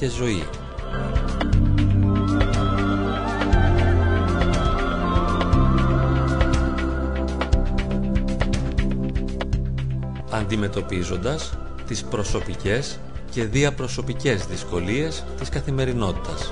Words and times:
και 0.00 0.08
ζωή. 0.08 0.42
Αντιμετωπίζοντας 10.30 11.58
τις 11.86 12.04
προσωπικές 12.04 12.98
και 13.30 13.44
διαπροσωπικές 13.44 14.46
δυσκολίες 14.46 15.24
της 15.38 15.48
καθημερινότητας. 15.48 16.50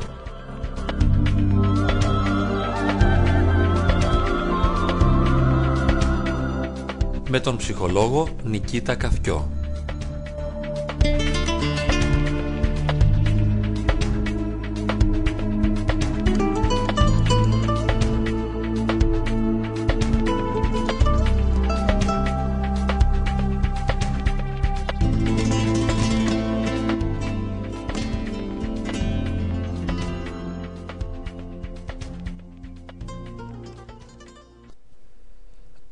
Με 7.28 7.41
τον 7.41 7.56
ψυχολόγο 7.56 8.28
Νικήτα 8.45 8.95
Καφκιό. 8.95 9.58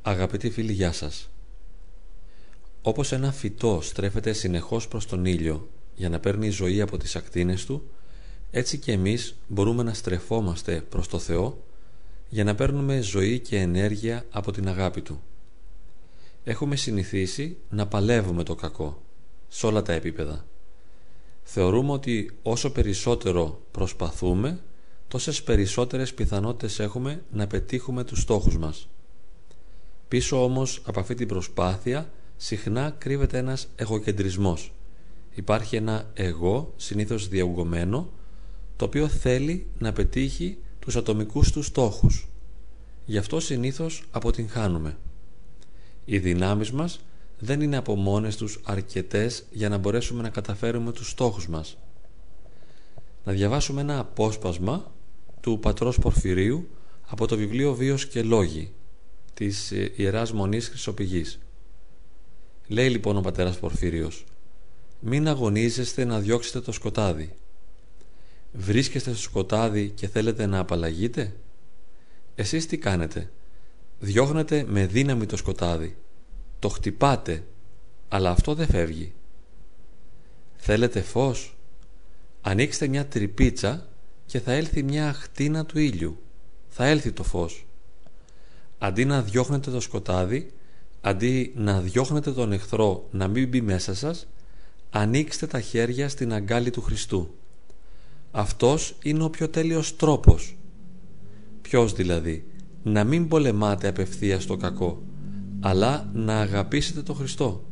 Αγαπητοί 0.08 0.50
φίλοι, 0.50 0.72
γεια 0.72 0.92
σας. 0.92 1.28
Όπως 2.82 3.12
ένα 3.12 3.32
φυτό 3.32 3.78
στρέφεται 3.82 4.32
συνεχώς 4.32 4.88
προς 4.88 5.06
τον 5.06 5.24
ήλιο 5.24 5.68
για 5.94 6.08
να 6.08 6.20
παίρνει 6.20 6.48
ζωή 6.48 6.80
από 6.80 6.96
τις 6.96 7.16
ακτίνες 7.16 7.64
του, 7.64 7.90
έτσι 8.50 8.78
και 8.78 8.92
εμείς 8.92 9.36
μπορούμε 9.48 9.82
να 9.82 9.94
στρεφόμαστε 9.94 10.84
προς 10.88 11.08
το 11.08 11.18
Θεό 11.18 11.64
για 12.28 12.44
να 12.44 12.54
παίρνουμε 12.54 13.00
ζωή 13.00 13.38
και 13.40 13.58
ενέργεια 13.58 14.24
από 14.30 14.52
την 14.52 14.68
αγάπη 14.68 15.00
Του. 15.00 15.22
Έχουμε 16.44 16.76
συνηθίσει 16.76 17.56
να 17.70 17.86
παλεύουμε 17.86 18.42
το 18.42 18.54
κακό 18.54 19.02
σε 19.48 19.66
όλα 19.66 19.82
τα 19.82 19.92
επίπεδα. 19.92 20.46
Θεωρούμε 21.42 21.92
ότι 21.92 22.38
όσο 22.42 22.70
περισσότερο 22.70 23.60
προσπαθούμε, 23.70 24.60
τόσες 25.08 25.42
περισσότερες 25.42 26.14
πιθανότητες 26.14 26.78
έχουμε 26.78 27.24
να 27.32 27.46
πετύχουμε 27.46 28.04
τους 28.04 28.20
στόχους 28.20 28.58
μας. 28.58 28.88
Πίσω 30.08 30.44
όμως 30.44 30.82
από 30.84 31.00
αυτή 31.00 31.14
την 31.14 31.28
προσπάθεια 31.28 32.10
συχνά 32.36 32.94
κρύβεται 32.98 33.38
ένας 33.38 33.68
εγωκεντρισμός. 33.76 34.72
Υπάρχει 35.34 35.76
ένα 35.76 36.10
εγώ, 36.14 36.72
συνήθως 36.76 37.28
διαουγωμένο, 37.28 38.10
το 38.76 38.84
οποίο 38.84 39.08
θέλει 39.08 39.66
να 39.78 39.92
πετύχει 39.92 40.58
τους 40.78 40.96
ατομικούς 40.96 41.52
του 41.52 41.62
στόχους. 41.62 42.28
Γι' 43.04 43.18
αυτό 43.18 43.40
συνήθως 43.40 44.04
αποτυγχάνουμε. 44.10 44.96
Οι 46.04 46.18
δυνάμεις 46.18 46.70
μας 46.72 47.00
δεν 47.38 47.60
είναι 47.60 47.76
από 47.76 47.96
μόνες 47.96 48.36
τους 48.36 48.60
αρκετές 48.64 49.44
για 49.50 49.68
να 49.68 49.78
μπορέσουμε 49.78 50.22
να 50.22 50.28
καταφέρουμε 50.28 50.92
τους 50.92 51.10
στόχους 51.10 51.48
μας. 51.48 51.76
Να 53.24 53.32
διαβάσουμε 53.32 53.80
ένα 53.80 53.98
απόσπασμα 53.98 54.92
του 55.40 55.58
πατρός 55.58 55.98
Πορφυρίου 55.98 56.68
από 57.06 57.26
το 57.26 57.36
βιβλίο 57.36 57.74
«Βίος 57.74 58.06
και 58.06 58.22
Λόγοι» 58.22 58.72
της 59.36 59.72
ε, 59.72 59.92
Ιεράς 59.96 60.32
Μονής 60.32 60.68
Χρυσοπηγής. 60.68 61.38
Λέει 62.66 62.90
λοιπόν 62.90 63.16
ο 63.16 63.20
πατέρας 63.20 63.58
Πορφύριος 63.58 64.24
«Μην 65.00 65.28
αγωνίζεστε 65.28 66.04
να 66.04 66.20
διώξετε 66.20 66.60
το 66.60 66.72
σκοτάδι. 66.72 67.34
Βρίσκεστε 68.52 69.10
στο 69.10 69.20
σκοτάδι 69.20 69.88
και 69.88 70.08
θέλετε 70.08 70.46
να 70.46 70.58
απαλλαγείτε; 70.58 71.36
Εσείς 72.34 72.66
τι 72.66 72.78
κάνετε; 72.78 73.30
Διώχνετε 73.98 74.64
με 74.68 74.86
δύναμη 74.86 75.26
το 75.26 75.36
σκοτάδι. 75.36 75.96
Το 76.58 76.68
χτυπάτε, 76.68 77.44
αλλά 78.08 78.30
αυτό 78.30 78.54
δεν 78.54 78.66
φεύγει. 78.66 79.14
Θέλετε 80.56 81.00
φως; 81.00 81.56
Ανοίξτε 82.40 82.86
μια 82.86 83.06
τρυπίτσα 83.06 83.88
και 84.26 84.40
θα 84.40 84.52
έλθει 84.52 84.82
μια 84.82 85.08
αχτίνα 85.08 85.66
του 85.66 85.78
ήλιου. 85.78 86.18
Θα 86.68 86.86
έλθει 86.86 87.12
το 87.12 87.22
φως 87.22 87.66
αντί 88.78 89.04
να 89.04 89.22
διώχνετε 89.22 89.70
το 89.70 89.80
σκοτάδι, 89.80 90.50
αντί 91.00 91.52
να 91.56 91.80
διώχνετε 91.80 92.32
τον 92.32 92.52
εχθρό 92.52 93.08
να 93.10 93.28
μην 93.28 93.48
μπει 93.48 93.60
μέσα 93.60 93.94
σας, 93.94 94.26
ανοίξτε 94.90 95.46
τα 95.46 95.60
χέρια 95.60 96.08
στην 96.08 96.32
αγκάλη 96.32 96.70
του 96.70 96.82
Χριστού. 96.82 97.34
Αυτός 98.30 98.96
είναι 99.02 99.24
ο 99.24 99.30
πιο 99.30 99.48
τέλειος 99.48 99.96
τρόπος. 99.96 100.56
Ποιος 101.62 101.92
δηλαδή, 101.92 102.46
να 102.82 103.04
μην 103.04 103.28
πολεμάτε 103.28 103.88
απευθείας 103.88 104.46
το 104.46 104.56
κακό, 104.56 105.02
αλλά 105.60 106.10
να 106.12 106.40
αγαπήσετε 106.40 107.02
το 107.02 107.14
Χριστό, 107.14 107.64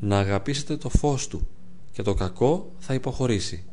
να 0.00 0.18
αγαπήσετε 0.18 0.76
το 0.76 0.88
φως 0.88 1.28
Του 1.28 1.48
και 1.92 2.02
το 2.02 2.14
κακό 2.14 2.72
θα 2.78 2.94
υποχωρήσει. 2.94 3.64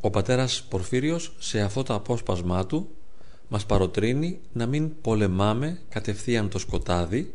Ο 0.00 0.10
πατέρας 0.10 0.62
Πορφύριος 0.68 1.34
σε 1.38 1.60
αυτό 1.60 1.82
το 1.82 1.94
απόσπασμά 1.94 2.66
του 2.66 2.88
μας 3.48 3.66
παροτρύνει 3.66 4.40
να 4.52 4.66
μην 4.66 5.00
πολεμάμε 5.00 5.80
κατευθείαν 5.88 6.48
το 6.48 6.58
σκοτάδι, 6.58 7.34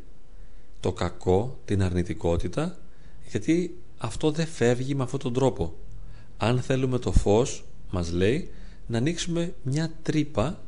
το 0.79 0.91
κακό, 0.91 1.59
την 1.65 1.83
αρνητικότητα, 1.83 2.77
γιατί 3.29 3.77
αυτό 3.97 4.31
δεν 4.31 4.47
φεύγει 4.47 4.95
με 4.95 5.03
αυτόν 5.03 5.19
τον 5.19 5.33
τρόπο. 5.33 5.73
Αν 6.37 6.61
θέλουμε 6.61 6.99
το 6.99 7.11
φως, 7.11 7.65
μας 7.89 8.11
λέει, 8.11 8.49
να 8.87 8.97
ανοίξουμε 8.97 9.53
μια 9.63 9.91
τρύπα 10.01 10.61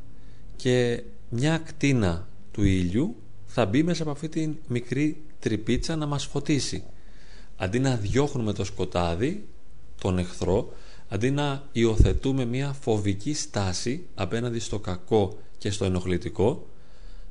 και 0.55 1.03
μια 1.29 1.53
ακτίνα 1.53 2.27
του 2.51 2.63
ήλιου 2.63 3.15
θα 3.45 3.65
μπει 3.65 3.83
μέσα 3.83 4.01
από 4.01 4.11
αυτή 4.11 4.29
την 4.29 4.55
μικρή 4.67 5.23
τρυπίτσα 5.39 5.95
να 5.95 6.05
μας 6.05 6.25
φωτίσει. 6.25 6.83
Αντί 7.57 7.79
να 7.79 7.95
διώχνουμε 7.95 8.53
το 8.53 8.63
σκοτάδι, 8.63 9.47
τον 10.01 10.17
εχθρό, 10.17 10.73
αντί 11.09 11.31
να 11.31 11.63
υιοθετούμε 11.71 12.45
μια 12.45 12.75
φοβική 12.81 13.33
στάση 13.33 14.05
απέναντι 14.15 14.59
στο 14.59 14.79
κακό 14.79 15.37
και 15.57 15.71
στο 15.71 15.85
ενοχλητικό, 15.85 16.67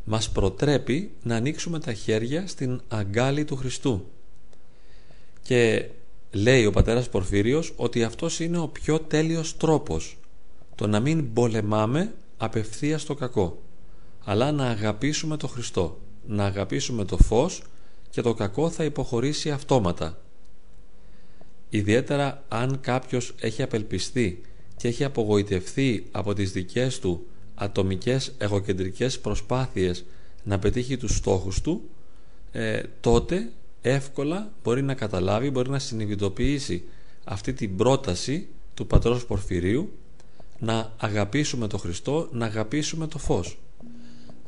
μας 0.05 0.31
προτρέπει 0.31 1.11
να 1.23 1.37
ανοίξουμε 1.37 1.79
τα 1.79 1.93
χέρια 1.93 2.47
στην 2.47 2.81
αγκάλη 2.89 3.45
του 3.45 3.57
Χριστού. 3.57 4.07
Και 5.43 5.89
λέει 6.31 6.67
ο 6.67 6.71
πατέρας 6.71 7.09
Πορφύριος 7.09 7.73
ότι 7.77 8.03
αυτός 8.03 8.41
είναι 8.41 8.59
ο 8.59 8.69
πιο 8.69 9.01
τέλειος 9.01 9.57
τρόπος, 9.57 10.19
το 10.75 10.87
να 10.87 11.01
μην 11.01 11.33
πολεμάμε 11.33 12.15
απευθείας 12.37 13.05
το 13.05 13.15
κακό, 13.15 13.63
αλλά 14.25 14.53
να 14.53 14.67
αγαπήσουμε 14.67 15.37
το 15.37 15.47
Χριστό, 15.47 15.99
να 16.27 16.45
αγαπήσουμε 16.45 17.05
το 17.05 17.17
φως 17.17 17.63
και 18.11 18.23
το 18.23 18.35
κακό 18.35 18.71
θα 18.71 18.85
υποχωρήσει 18.85 19.51
αυτόματα 19.51 20.19
ιδιαίτερα 21.77 22.45
αν 22.49 22.81
κάποιος 22.81 23.35
έχει 23.41 23.63
απελπιστεί 23.63 24.41
και 24.77 24.89
έχει 24.89 25.05
απογοητευθεί 25.05 26.07
από 26.11 26.33
τις 26.33 26.53
δικές 26.53 26.99
του 26.99 27.27
ατομικές 27.55 28.35
εγωκεντρικές 28.39 29.21
προσπάθειες 29.21 30.05
να 30.43 30.59
πετύχει 30.59 30.97
τους 30.97 31.17
στόχους 31.17 31.61
του 31.61 31.83
ε, 32.53 32.83
τότε 33.01 33.51
εύκολα 33.83 34.53
μπορεί 34.63 34.83
να 34.83 34.95
καταλάβει, 34.95 35.51
μπορεί 35.51 35.71
να 35.71 35.79
συνειδητοποιήσει 35.79 36.85
αυτή 37.25 37.53
την 37.53 37.77
πρόταση 37.77 38.49
του 38.75 38.87
Πατρός 38.87 39.27
Πορφυρίου 39.27 39.93
να 40.59 40.93
αγαπήσουμε 40.97 41.67
το 41.67 41.79
Χριστό, 41.79 42.29
να 42.33 42.47
αγαπήσουμε 42.47 43.07
το 43.07 43.19
φως. 43.19 43.59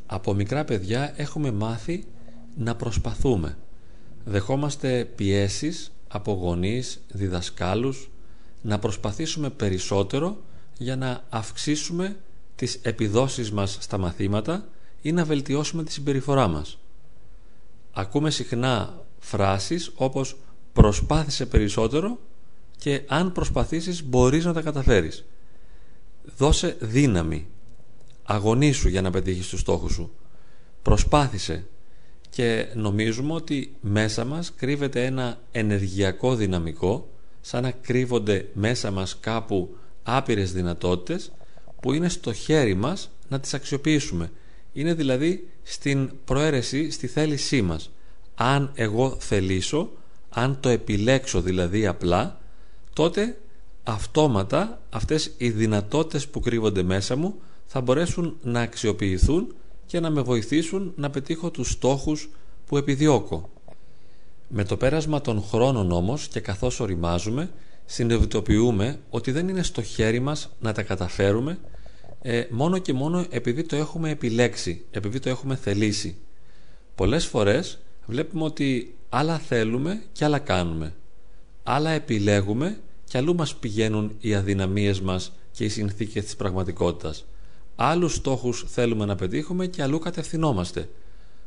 Από 0.06 0.34
μικρά 0.34 0.64
παιδιά 0.64 1.14
έχουμε 1.16 1.50
μάθει 1.50 2.04
να 2.56 2.76
προσπαθούμε. 2.76 3.58
Δεχόμαστε 4.24 5.04
πιέσεις 5.16 5.90
από 6.08 6.32
γονείς, 6.32 7.04
διδασκάλους 7.08 8.10
να 8.62 8.78
προσπαθήσουμε 8.78 9.50
περισσότερο 9.50 10.42
για 10.78 10.96
να 10.96 11.24
αυξήσουμε 11.28 12.16
τις 12.56 12.78
επιδόσεις 12.82 13.52
μας 13.52 13.76
στα 13.80 13.98
μαθήματα 13.98 14.68
ή 15.02 15.12
να 15.12 15.24
βελτιώσουμε 15.24 15.84
τη 15.84 15.92
συμπεριφορά 15.92 16.48
μας. 16.48 16.78
Ακούμε 17.92 18.30
συχνά 18.30 19.04
φράσεις 19.18 19.92
όπως 19.94 20.36
προσπάθησε 20.72 21.46
περισσότερο 21.46 22.18
και 22.78 23.02
αν 23.06 23.32
προσπαθήσεις 23.32 24.04
μπορείς 24.04 24.44
να 24.44 24.52
τα 24.52 24.62
καταφέρεις. 24.62 25.24
Δώσε 26.36 26.76
δύναμη. 26.80 27.46
Αγωνίσου 28.22 28.88
για 28.88 29.02
να 29.02 29.10
πετύχεις 29.10 29.48
τους 29.48 29.60
στόχους 29.60 29.92
σου. 29.92 30.12
Προσπάθησε 30.82 31.66
και 32.36 32.66
νομίζουμε 32.74 33.32
ότι 33.32 33.74
μέσα 33.80 34.24
μας 34.24 34.52
κρύβεται 34.56 35.04
ένα 35.04 35.38
ενεργειακό 35.52 36.34
δυναμικό 36.34 37.08
σαν 37.40 37.62
να 37.62 37.70
κρύβονται 37.70 38.48
μέσα 38.52 38.90
μας 38.90 39.18
κάπου 39.20 39.76
άπειρες 40.02 40.52
δυνατότητες 40.52 41.32
που 41.80 41.92
είναι 41.92 42.08
στο 42.08 42.32
χέρι 42.32 42.74
μας 42.74 43.10
να 43.28 43.40
τις 43.40 43.54
αξιοποιήσουμε. 43.54 44.30
Είναι 44.72 44.94
δηλαδή 44.94 45.48
στην 45.62 46.10
προαίρεση, 46.24 46.90
στη 46.90 47.06
θέλησή 47.06 47.62
μας. 47.62 47.90
Αν 48.34 48.70
εγώ 48.74 49.16
θελήσω, 49.20 49.90
αν 50.30 50.60
το 50.60 50.68
επιλέξω 50.68 51.40
δηλαδή 51.40 51.86
απλά, 51.86 52.40
τότε 52.92 53.38
αυτόματα 53.82 54.80
αυτές 54.90 55.32
οι 55.36 55.50
δυνατότητες 55.50 56.28
που 56.28 56.40
κρύβονται 56.40 56.82
μέσα 56.82 57.16
μου 57.16 57.34
θα 57.66 57.80
μπορέσουν 57.80 58.36
να 58.42 58.60
αξιοποιηθούν 58.60 59.54
και 59.86 60.00
να 60.00 60.10
με 60.10 60.20
βοηθήσουν 60.20 60.92
να 60.96 61.10
πετύχω 61.10 61.50
τους 61.50 61.70
στόχους 61.70 62.30
που 62.66 62.76
επιδιώκω. 62.76 63.50
Με 64.48 64.64
το 64.64 64.76
πέρασμα 64.76 65.20
των 65.20 65.42
χρόνων 65.42 65.92
όμως 65.92 66.28
και 66.28 66.40
καθώς 66.40 66.80
οριμάζουμε 66.80 67.50
συνειδητοποιούμε 67.86 68.98
ότι 69.10 69.30
δεν 69.30 69.48
είναι 69.48 69.62
στο 69.62 69.82
χέρι 69.82 70.20
μας 70.20 70.50
να 70.60 70.72
τα 70.72 70.82
καταφέρουμε 70.82 71.58
ε, 72.22 72.44
μόνο 72.50 72.78
και 72.78 72.92
μόνο 72.92 73.26
επειδή 73.30 73.62
το 73.62 73.76
έχουμε 73.76 74.10
επιλέξει, 74.10 74.84
επειδή 74.90 75.18
το 75.18 75.28
έχουμε 75.28 75.56
θελήσει. 75.56 76.16
Πολλές 76.94 77.26
φορές 77.26 77.78
βλέπουμε 78.06 78.44
ότι 78.44 78.94
άλλα 79.08 79.38
θέλουμε 79.38 80.02
και 80.12 80.24
άλλα 80.24 80.38
κάνουμε. 80.38 80.94
Άλλα 81.62 81.90
επιλέγουμε 81.90 82.80
και 83.04 83.18
αλλού 83.18 83.34
μας 83.34 83.54
πηγαίνουν 83.56 84.16
οι 84.20 84.34
αδυναμίες 84.34 85.00
μας 85.00 85.32
και 85.52 85.64
οι 85.64 85.68
συνθήκες 85.68 86.24
της 86.24 86.36
πραγματικότητας. 86.36 87.24
Άλλους 87.76 88.14
στόχους 88.14 88.64
θέλουμε 88.68 89.04
να 89.04 89.14
πετύχουμε 89.16 89.66
και 89.66 89.82
αλλού 89.82 89.98
κατευθυνόμαστε. 89.98 90.88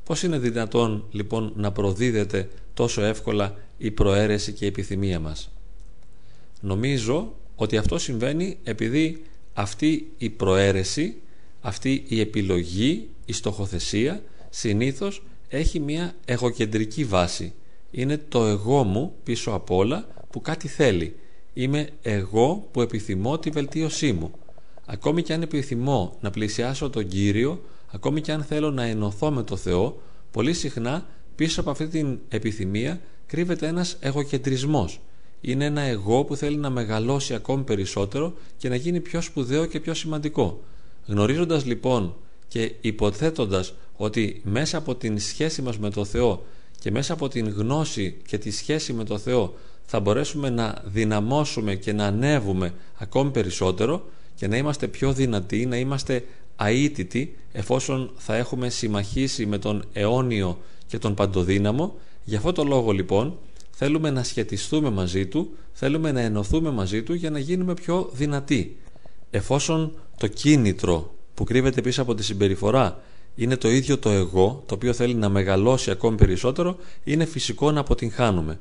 Πώς 0.03 0.23
είναι 0.23 0.37
δυνατόν 0.37 1.05
λοιπόν 1.11 1.53
να 1.55 1.71
προδίδεται 1.71 2.49
τόσο 2.73 3.01
εύκολα 3.01 3.55
η 3.77 3.91
προαίρεση 3.91 4.51
και 4.51 4.65
η 4.65 4.67
επιθυμία 4.67 5.19
μας; 5.19 5.51
Νομίζω 6.61 7.33
ότι 7.55 7.77
αυτό 7.77 7.97
συμβαίνει 7.97 8.57
επειδή 8.63 9.21
αυτή 9.53 10.11
η 10.17 10.29
προαίρεση, 10.29 11.15
αυτή 11.61 12.03
η 12.07 12.19
επιλογή, 12.19 13.07
η 13.25 13.33
στοχοθεσία 13.33 14.23
συνήθως 14.49 15.23
έχει 15.47 15.79
μια 15.79 16.15
εγωκεντρική 16.25 17.03
βάση. 17.03 17.53
Είναι 17.91 18.17
το 18.17 18.45
εγώ 18.45 18.83
μου 18.83 19.13
πίσω 19.23 19.51
απ' 19.51 19.71
όλα 19.71 20.07
που 20.29 20.41
κάτι 20.41 20.67
θέλει. 20.67 21.15
Είμαι 21.53 21.89
εγώ 22.01 22.67
που 22.71 22.81
επιθυμώ 22.81 23.39
τη 23.39 23.49
βελτίωσή 23.49 24.13
μου. 24.13 24.31
Ακόμη 24.91 25.21
και 25.21 25.33
αν 25.33 25.41
επιθυμώ 25.41 26.17
να 26.21 26.29
πλησιάσω 26.29 26.89
τον 26.89 27.07
Κύριο, 27.07 27.61
ακόμη 27.91 28.21
και 28.21 28.31
αν 28.31 28.43
θέλω 28.43 28.71
να 28.71 28.83
ενωθώ 28.83 29.31
με 29.31 29.43
το 29.43 29.55
Θεό, 29.55 30.01
πολύ 30.31 30.53
συχνά 30.53 31.05
πίσω 31.35 31.61
από 31.61 31.69
αυτή 31.69 31.87
την 31.87 32.19
επιθυμία 32.29 33.01
κρύβεται 33.25 33.67
ένας 33.67 33.97
εγωκεντρισμός. 33.99 34.99
Είναι 35.41 35.65
ένα 35.65 35.81
εγώ 35.81 36.23
που 36.23 36.35
θέλει 36.35 36.57
να 36.57 36.69
μεγαλώσει 36.69 37.33
ακόμη 37.33 37.63
περισσότερο 37.63 38.33
και 38.57 38.69
να 38.69 38.75
γίνει 38.75 38.99
πιο 38.99 39.21
σπουδαίο 39.21 39.65
και 39.65 39.79
πιο 39.79 39.93
σημαντικό. 39.93 40.61
Γνωρίζοντας 41.05 41.65
λοιπόν 41.65 42.15
και 42.47 42.71
υποθέτοντας 42.81 43.73
ότι 43.95 44.41
μέσα 44.43 44.77
από 44.77 44.95
την 44.95 45.19
σχέση 45.19 45.61
μας 45.61 45.77
με 45.77 45.89
το 45.89 46.05
Θεό 46.05 46.45
και 46.79 46.91
μέσα 46.91 47.13
από 47.13 47.27
την 47.27 47.49
γνώση 47.49 48.17
και 48.27 48.37
τη 48.37 48.51
σχέση 48.51 48.93
με 48.93 49.03
το 49.03 49.17
Θεό 49.17 49.53
θα 49.85 49.99
μπορέσουμε 49.99 50.49
να 50.49 50.81
δυναμώσουμε 50.85 51.75
και 51.75 51.93
να 51.93 52.05
ανέβουμε 52.05 52.73
ακόμη 52.97 53.31
περισσότερο 53.31 54.05
και 54.39 54.47
να 54.47 54.57
είμαστε 54.57 54.87
πιο 54.87 55.13
δυνατοί, 55.13 55.65
να 55.65 55.77
είμαστε 55.77 56.25
αίτητοι 56.55 57.35
εφόσον 57.51 58.11
θα 58.15 58.35
έχουμε 58.35 58.69
συμμαχίσει 58.69 59.45
με 59.45 59.57
τον 59.57 59.83
αιώνιο 59.93 60.59
και 60.87 60.97
τον 60.97 61.13
παντοδύναμο. 61.13 61.95
Γι' 62.23 62.35
αυτό 62.35 62.51
το 62.51 62.63
λόγο 62.63 62.91
λοιπόν 62.91 63.37
θέλουμε 63.71 64.09
να 64.09 64.23
σχετιστούμε 64.23 64.89
μαζί 64.89 65.25
Του, 65.25 65.49
θέλουμε 65.73 66.11
να 66.11 66.21
ενωθούμε 66.21 66.71
μαζί 66.71 67.03
Του 67.03 67.13
για 67.13 67.29
να 67.29 67.39
γίνουμε 67.39 67.73
πιο 67.73 68.09
δυνατοί. 68.13 68.77
Εφόσον 69.29 69.93
το 70.17 70.27
κίνητρο 70.27 71.13
που 71.33 71.43
κρύβεται 71.43 71.81
πίσω 71.81 72.01
από 72.01 72.15
τη 72.15 72.23
συμπεριφορά 72.23 73.01
είναι 73.35 73.57
το 73.57 73.69
ίδιο 73.69 73.97
το 73.97 74.09
εγώ, 74.09 74.63
το 74.65 74.75
οποίο 74.75 74.93
θέλει 74.93 75.13
να 75.13 75.29
μεγαλώσει 75.29 75.91
ακόμη 75.91 76.17
περισσότερο, 76.17 76.77
είναι 77.03 77.25
φυσικό 77.25 77.71
να 77.71 77.79
αποτυγχάνουμε. 77.79 78.59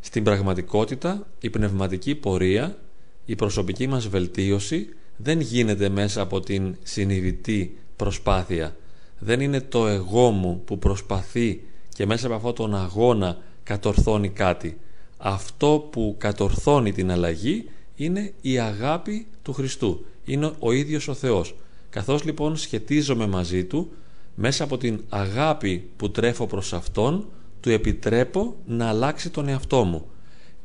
Στην 0.00 0.22
πραγματικότητα, 0.22 1.26
η 1.40 1.50
πνευματική 1.50 2.14
πορεία, 2.14 2.78
η 3.28 3.34
προσωπική 3.34 3.86
μας 3.86 4.08
βελτίωση 4.08 4.88
δεν 5.16 5.40
γίνεται 5.40 5.88
μέσα 5.88 6.20
από 6.20 6.40
την 6.40 6.76
συνειδητή 6.82 7.78
προσπάθεια. 7.96 8.76
Δεν 9.18 9.40
είναι 9.40 9.60
το 9.60 9.86
εγώ 9.86 10.30
μου 10.30 10.62
που 10.64 10.78
προσπαθεί 10.78 11.62
και 11.94 12.06
μέσα 12.06 12.26
από 12.26 12.34
αυτόν 12.34 12.54
τον 12.54 12.74
αγώνα 12.74 13.38
κατορθώνει 13.62 14.28
κάτι. 14.28 14.78
Αυτό 15.16 15.88
που 15.92 16.14
κατορθώνει 16.18 16.92
την 16.92 17.10
αλλαγή 17.10 17.70
είναι 17.94 18.32
η 18.40 18.58
αγάπη 18.58 19.26
του 19.42 19.52
Χριστού. 19.52 20.04
Είναι 20.24 20.52
ο 20.58 20.72
ίδιος 20.72 21.08
ο 21.08 21.14
Θεός. 21.14 21.54
Καθώς 21.90 22.24
λοιπόν 22.24 22.56
σχετίζομαι 22.56 23.26
μαζί 23.26 23.64
Του, 23.64 23.90
μέσα 24.34 24.64
από 24.64 24.78
την 24.78 25.04
αγάπη 25.08 25.90
που 25.96 26.10
τρέφω 26.10 26.46
προς 26.46 26.72
Αυτόν, 26.72 27.28
Του 27.60 27.70
επιτρέπω 27.70 28.56
να 28.66 28.88
αλλάξει 28.88 29.30
τον 29.30 29.48
εαυτό 29.48 29.84
μου. 29.84 30.06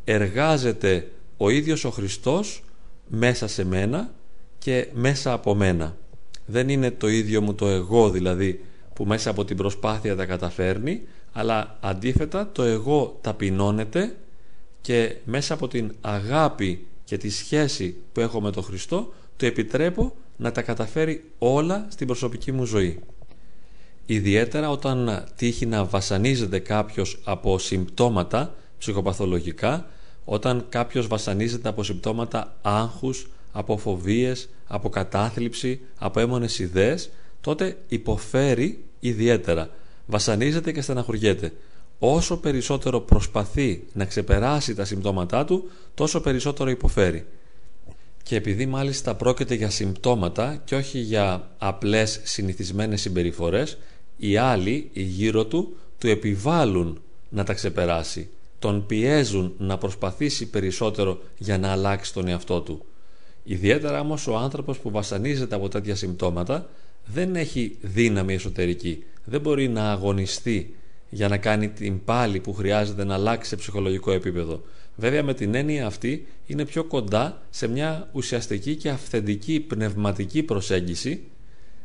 Εργάζεται 0.03 1.07
ο 1.37 1.49
ίδιος 1.49 1.83
ο 1.83 1.89
Χριστός 1.89 2.63
μέσα 3.07 3.47
σε 3.47 3.65
μένα 3.65 4.13
και 4.57 4.87
μέσα 4.93 5.33
από 5.33 5.55
μένα. 5.55 5.97
Δεν 6.45 6.69
είναι 6.69 6.91
το 6.91 7.07
ίδιο 7.07 7.41
μου 7.41 7.53
το 7.53 7.67
εγώ 7.67 8.09
δηλαδή 8.09 8.65
που 8.93 9.05
μέσα 9.05 9.29
από 9.29 9.45
την 9.45 9.57
προσπάθεια 9.57 10.15
τα 10.15 10.25
καταφέρνει, 10.25 11.01
αλλά 11.31 11.77
αντίθετα 11.81 12.49
το 12.51 12.63
εγώ 12.63 13.17
ταπεινώνεται 13.21 14.15
και 14.81 15.15
μέσα 15.25 15.53
από 15.53 15.67
την 15.67 15.95
αγάπη 16.01 16.85
και 17.03 17.17
τη 17.17 17.29
σχέση 17.29 17.95
που 18.11 18.19
έχω 18.19 18.41
με 18.41 18.51
τον 18.51 18.63
Χριστό 18.63 19.13
το 19.37 19.45
επιτρέπω 19.45 20.15
να 20.37 20.51
τα 20.51 20.61
καταφέρει 20.61 21.23
όλα 21.37 21.85
στην 21.89 22.07
προσωπική 22.07 22.51
μου 22.51 22.65
ζωή. 22.65 22.99
Ιδιαίτερα 24.05 24.69
όταν 24.69 25.23
τύχει 25.35 25.65
να 25.65 25.85
βασανίζεται 25.85 26.59
κάποιος 26.59 27.19
από 27.23 27.59
συμπτώματα 27.59 28.55
ψυχοπαθολογικά, 28.77 29.87
όταν 30.25 30.65
κάποιος 30.69 31.07
βασανίζεται 31.07 31.69
από 31.69 31.83
συμπτώματα 31.83 32.55
άγχους, 32.61 33.27
από 33.51 33.77
φοβίες, 33.77 34.49
από 34.67 34.89
κατάθλιψη, 34.89 35.79
από 35.97 36.19
έμονες 36.19 36.59
ιδέες, 36.59 37.09
τότε 37.41 37.77
υποφέρει 37.87 38.83
ιδιαίτερα. 38.99 39.69
Βασανίζεται 40.05 40.71
και 40.71 40.81
στεναχωριέται. 40.81 41.53
Όσο 41.99 42.37
περισσότερο 42.37 42.99
προσπαθεί 42.99 43.83
να 43.93 44.05
ξεπεράσει 44.05 44.75
τα 44.75 44.85
συμπτώματά 44.85 45.45
του, 45.45 45.69
τόσο 45.93 46.21
περισσότερο 46.21 46.69
υποφέρει. 46.69 47.25
Και 48.23 48.35
επειδή 48.35 48.65
μάλιστα 48.65 49.15
πρόκειται 49.15 49.55
για 49.55 49.69
συμπτώματα 49.69 50.61
και 50.65 50.75
όχι 50.75 50.99
για 50.99 51.51
απλές 51.57 52.19
συνηθισμένες 52.23 53.01
συμπεριφορές, 53.01 53.77
οι 54.17 54.37
άλλοι, 54.37 54.89
οι 54.93 55.01
γύρω 55.01 55.45
του, 55.45 55.77
του 55.97 56.07
επιβάλλουν 56.07 57.01
να 57.29 57.43
τα 57.43 57.53
ξεπεράσει. 57.53 58.29
Τον 58.63 58.85
πιέζουν 58.85 59.53
να 59.57 59.77
προσπαθήσει 59.77 60.49
περισσότερο 60.49 61.19
για 61.37 61.57
να 61.57 61.71
αλλάξει 61.71 62.13
τον 62.13 62.27
εαυτό 62.27 62.61
του. 62.61 62.85
Ιδιαίτερα 63.43 63.99
όμως 63.99 64.27
ο 64.27 64.37
άνθρωπος 64.37 64.79
που 64.79 64.91
βασανίζεται 64.91 65.55
από 65.55 65.69
τέτοια 65.69 65.95
συμπτώματα 65.95 66.69
δεν 67.05 67.35
έχει 67.35 67.77
δύναμη 67.81 68.33
εσωτερική. 68.33 69.03
Δεν 69.25 69.41
μπορεί 69.41 69.67
να 69.67 69.91
αγωνιστεί 69.91 70.75
για 71.09 71.27
να 71.27 71.37
κάνει 71.37 71.69
την 71.69 72.03
πάλη 72.03 72.39
που 72.39 72.53
χρειάζεται 72.53 73.03
να 73.03 73.13
αλλάξει 73.13 73.49
σε 73.49 73.55
ψυχολογικό 73.55 74.11
επίπεδο. 74.11 74.61
Βέβαια 74.95 75.23
με 75.23 75.33
την 75.33 75.55
έννοια 75.55 75.85
αυτή 75.85 76.27
είναι 76.45 76.65
πιο 76.65 76.83
κοντά 76.83 77.41
σε 77.49 77.67
μια 77.67 78.09
ουσιαστική 78.11 78.75
και 78.75 78.89
αυθεντική 78.89 79.59
πνευματική 79.59 80.43
προσέγγιση 80.43 81.23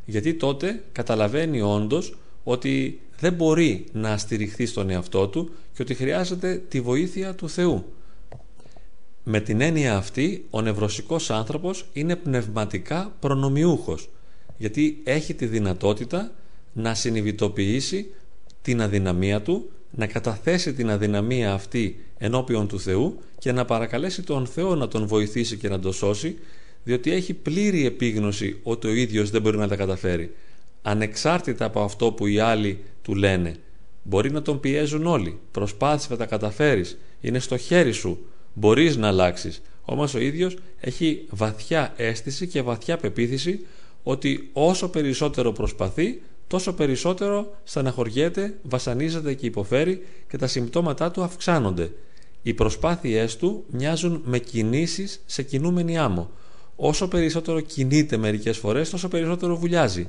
γιατί 0.05 0.35
τότε 0.35 0.83
καταλαβαίνει 0.93 1.61
όντως 1.61 2.19
ότι 2.45 3.01
δεν 3.21 3.33
μπορεί 3.33 3.85
να 3.93 4.17
στηριχθεί 4.17 4.67
στον 4.67 4.91
εαυτό 4.91 5.29
του 5.29 5.51
και 5.75 5.83
ότι 5.83 5.95
χρειάζεται 5.95 6.63
τη 6.69 6.81
βοήθεια 6.81 7.35
του 7.35 7.49
Θεού. 7.49 7.85
Με 9.25 9.41
την 9.41 9.61
έννοια 9.61 9.97
αυτή 9.97 10.47
ο 10.51 10.61
νευρωσικός 10.61 11.31
άνθρωπος 11.31 11.87
είναι 11.93 12.17
πνευματικά 12.17 13.17
προνομιούχος 13.21 14.09
γιατί 14.57 15.01
έχει 15.05 15.35
τη 15.35 15.47
δυνατότητα 15.47 16.33
να 16.73 16.95
συνειδητοποιήσει 16.95 18.11
την 18.63 18.83
αδυναμία 18.83 19.43
του, 19.43 19.71
να 19.91 20.07
καταθέσει 20.07 20.73
την 20.73 20.91
αδυναμία 20.91 21.53
αυτή 21.53 22.05
ενώπιον 22.19 22.69
του 22.69 22.81
Θεού 22.81 23.19
και 23.39 23.53
να 23.53 23.65
παρακαλέσει 23.65 24.23
τον 24.23 24.47
Θεό 24.47 24.75
να 24.75 24.89
τον 24.89 25.07
βοηθήσει 25.07 25.57
και 25.57 25.69
να 25.69 25.79
τον 25.79 25.93
σώσει 25.93 26.39
διότι 26.85 27.13
έχει 27.13 27.35
πλήρη 27.35 27.87
επίγνωση 27.87 28.59
ότι 28.63 28.87
ο 28.87 28.95
ίδιος 28.95 29.31
δεν 29.31 29.43
μπορεί 29.43 29.57
να 29.57 29.69
τα 29.69 29.77
καταφέρει 29.77 30.35
ανεξάρτητα 30.83 31.65
από 31.65 31.81
αυτό 31.81 32.13
που 32.13 32.27
οι 32.27 32.39
άλλοι 32.39 32.85
του 33.09 33.15
λένε 33.15 33.57
μπορεί 34.03 34.31
να 34.31 34.43
τον 34.43 34.61
πιέζουν 34.61 35.07
όλοι 35.07 35.39
προσπάθησε 35.51 36.09
να 36.11 36.17
τα 36.17 36.27
καταφέρεις 36.27 36.99
είναι 37.21 37.39
στο 37.39 37.57
χέρι 37.57 37.93
σου 37.93 38.27
μπορείς 38.55 38.97
να 38.97 39.09
αλλάξεις 39.09 39.63
όμως 39.85 40.15
ο 40.15 40.19
ίδιος 40.19 40.57
έχει 40.81 41.27
βαθιά 41.31 41.93
αίσθηση 41.97 42.47
και 42.47 42.63
βαθιά 42.63 42.97
πεποίθηση 42.97 43.67
ότι 44.03 44.51
όσο 44.53 44.89
περισσότερο 44.89 45.53
προσπαθεί 45.53 46.21
τόσο 46.47 46.73
περισσότερο 46.73 47.57
στεναχωριέται, 47.65 48.55
βασανίζεται 48.63 49.35
και 49.35 49.47
υποφέρει 49.47 50.03
και 50.29 50.37
τα 50.37 50.47
συμπτώματά 50.47 51.11
του 51.11 51.23
αυξάνονται. 51.23 51.91
Οι 52.43 52.55
προσπάθειές 52.55 53.37
του 53.37 53.65
μοιάζουν 53.71 54.23
με 54.25 54.39
κινήσεις 54.39 55.21
σε 55.27 55.43
κινούμενη 55.43 55.99
άμμο. 55.99 56.31
Όσο 56.77 57.09
περισσότερο 57.09 57.61
κινείται 57.61 58.17
μερικές 58.17 58.59
φορές, 58.59 58.91
τόσο 58.91 59.09
περισσότερο 59.09 59.57
βουλιάζει. 59.57 60.09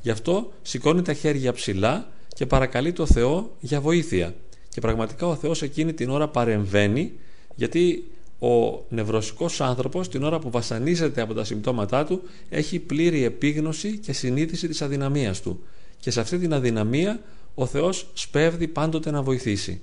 Γι' 0.00 0.10
αυτό 0.10 0.52
σηκώνει 0.62 1.02
τα 1.02 1.12
χέρια 1.12 1.52
ψηλά 1.52 2.08
και 2.38 2.46
παρακαλεί 2.46 2.92
το 2.92 3.06
Θεό 3.06 3.56
για 3.60 3.80
βοήθεια. 3.80 4.34
Και 4.68 4.80
πραγματικά 4.80 5.26
ο 5.26 5.34
Θεός 5.34 5.62
εκείνη 5.62 5.92
την 5.92 6.10
ώρα 6.10 6.28
παρεμβαίνει, 6.28 7.12
γιατί 7.54 8.10
ο 8.38 8.84
νευρωσικός 8.88 9.60
άνθρωπος 9.60 10.08
την 10.08 10.22
ώρα 10.22 10.38
που 10.38 10.50
βασανίζεται 10.50 11.20
από 11.20 11.34
τα 11.34 11.44
συμπτώματά 11.44 12.04
του 12.04 12.22
έχει 12.48 12.78
πλήρη 12.78 13.24
επίγνωση 13.24 13.98
και 13.98 14.12
συνείδηση 14.12 14.68
της 14.68 14.82
αδυναμίας 14.82 15.42
του 15.42 15.62
και 16.00 16.10
σε 16.10 16.20
αυτή 16.20 16.38
την 16.38 16.52
αδυναμία 16.52 17.20
ο 17.54 17.66
Θεός 17.66 18.10
σπέβδει 18.14 18.68
πάντοτε 18.68 19.10
να 19.10 19.22
βοηθήσει. 19.22 19.80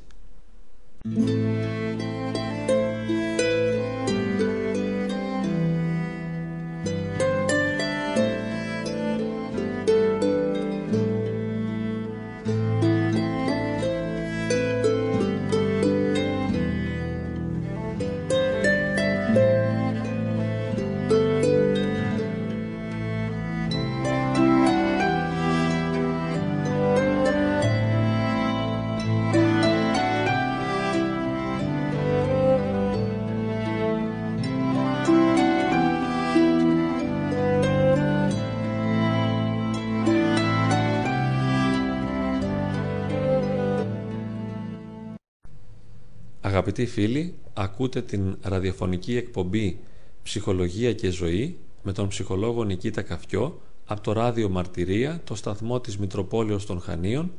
Αγαπητοί 46.68 46.92
φίλοι, 46.92 47.34
ακούτε 47.54 48.02
την 48.02 48.38
ραδιοφωνική 48.42 49.18
εκπομπή 49.18 49.80
«Ψυχολογία 50.24 50.94
και 50.94 51.10
ζωή» 51.10 51.58
με 51.84 51.92
τον 51.92 52.08
ψυχολόγο 52.08 52.64
Νικήτα 52.64 53.02
Καφιό 53.02 53.62
από 53.86 54.02
το 54.02 54.12
ράδιο 54.12 54.50
Μαρτυρία, 54.50 55.22
το 55.24 55.36
σταθμό 55.36 55.80
της 55.80 55.98
Μητροπόλεως 55.98 56.66
των 56.66 56.80
Χανίων. 56.80 57.32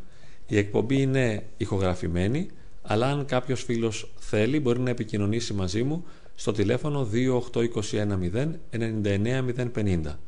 Η 0.46 0.56
εκπομπή 0.58 1.00
είναι 1.00 1.46
ηχογραφημένη, 1.56 2.48
αλλά 2.82 3.06
αν 3.06 3.24
κάποιος 3.24 3.62
φίλος 3.62 4.12
θέλει 4.18 4.60
μπορεί 4.60 4.80
να 4.80 4.90
επικοινωνήσει 4.90 5.52
μαζί 5.52 5.82
μου 5.82 6.04
στο 6.34 6.52
τηλέφωνο 6.52 7.08
28210 7.12 8.50
99050. 8.70 10.18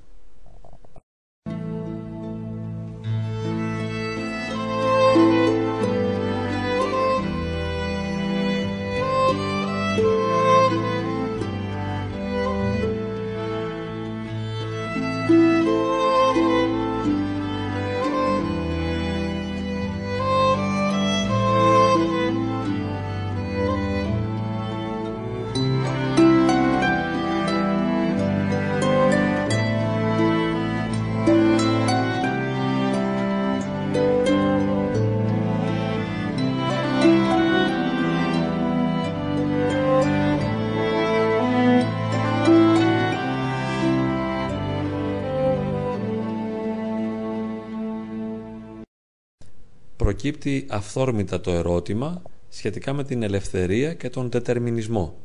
Προκύπτει 50.18 50.66
αυθόρμητα 50.68 51.40
το 51.40 51.50
ερώτημα 51.50 52.22
σχετικά 52.48 52.92
με 52.92 53.04
την 53.04 53.22
ελευθερία 53.22 53.94
και 53.94 54.10
τον 54.10 54.30
δετερμινισμό. 54.30 55.16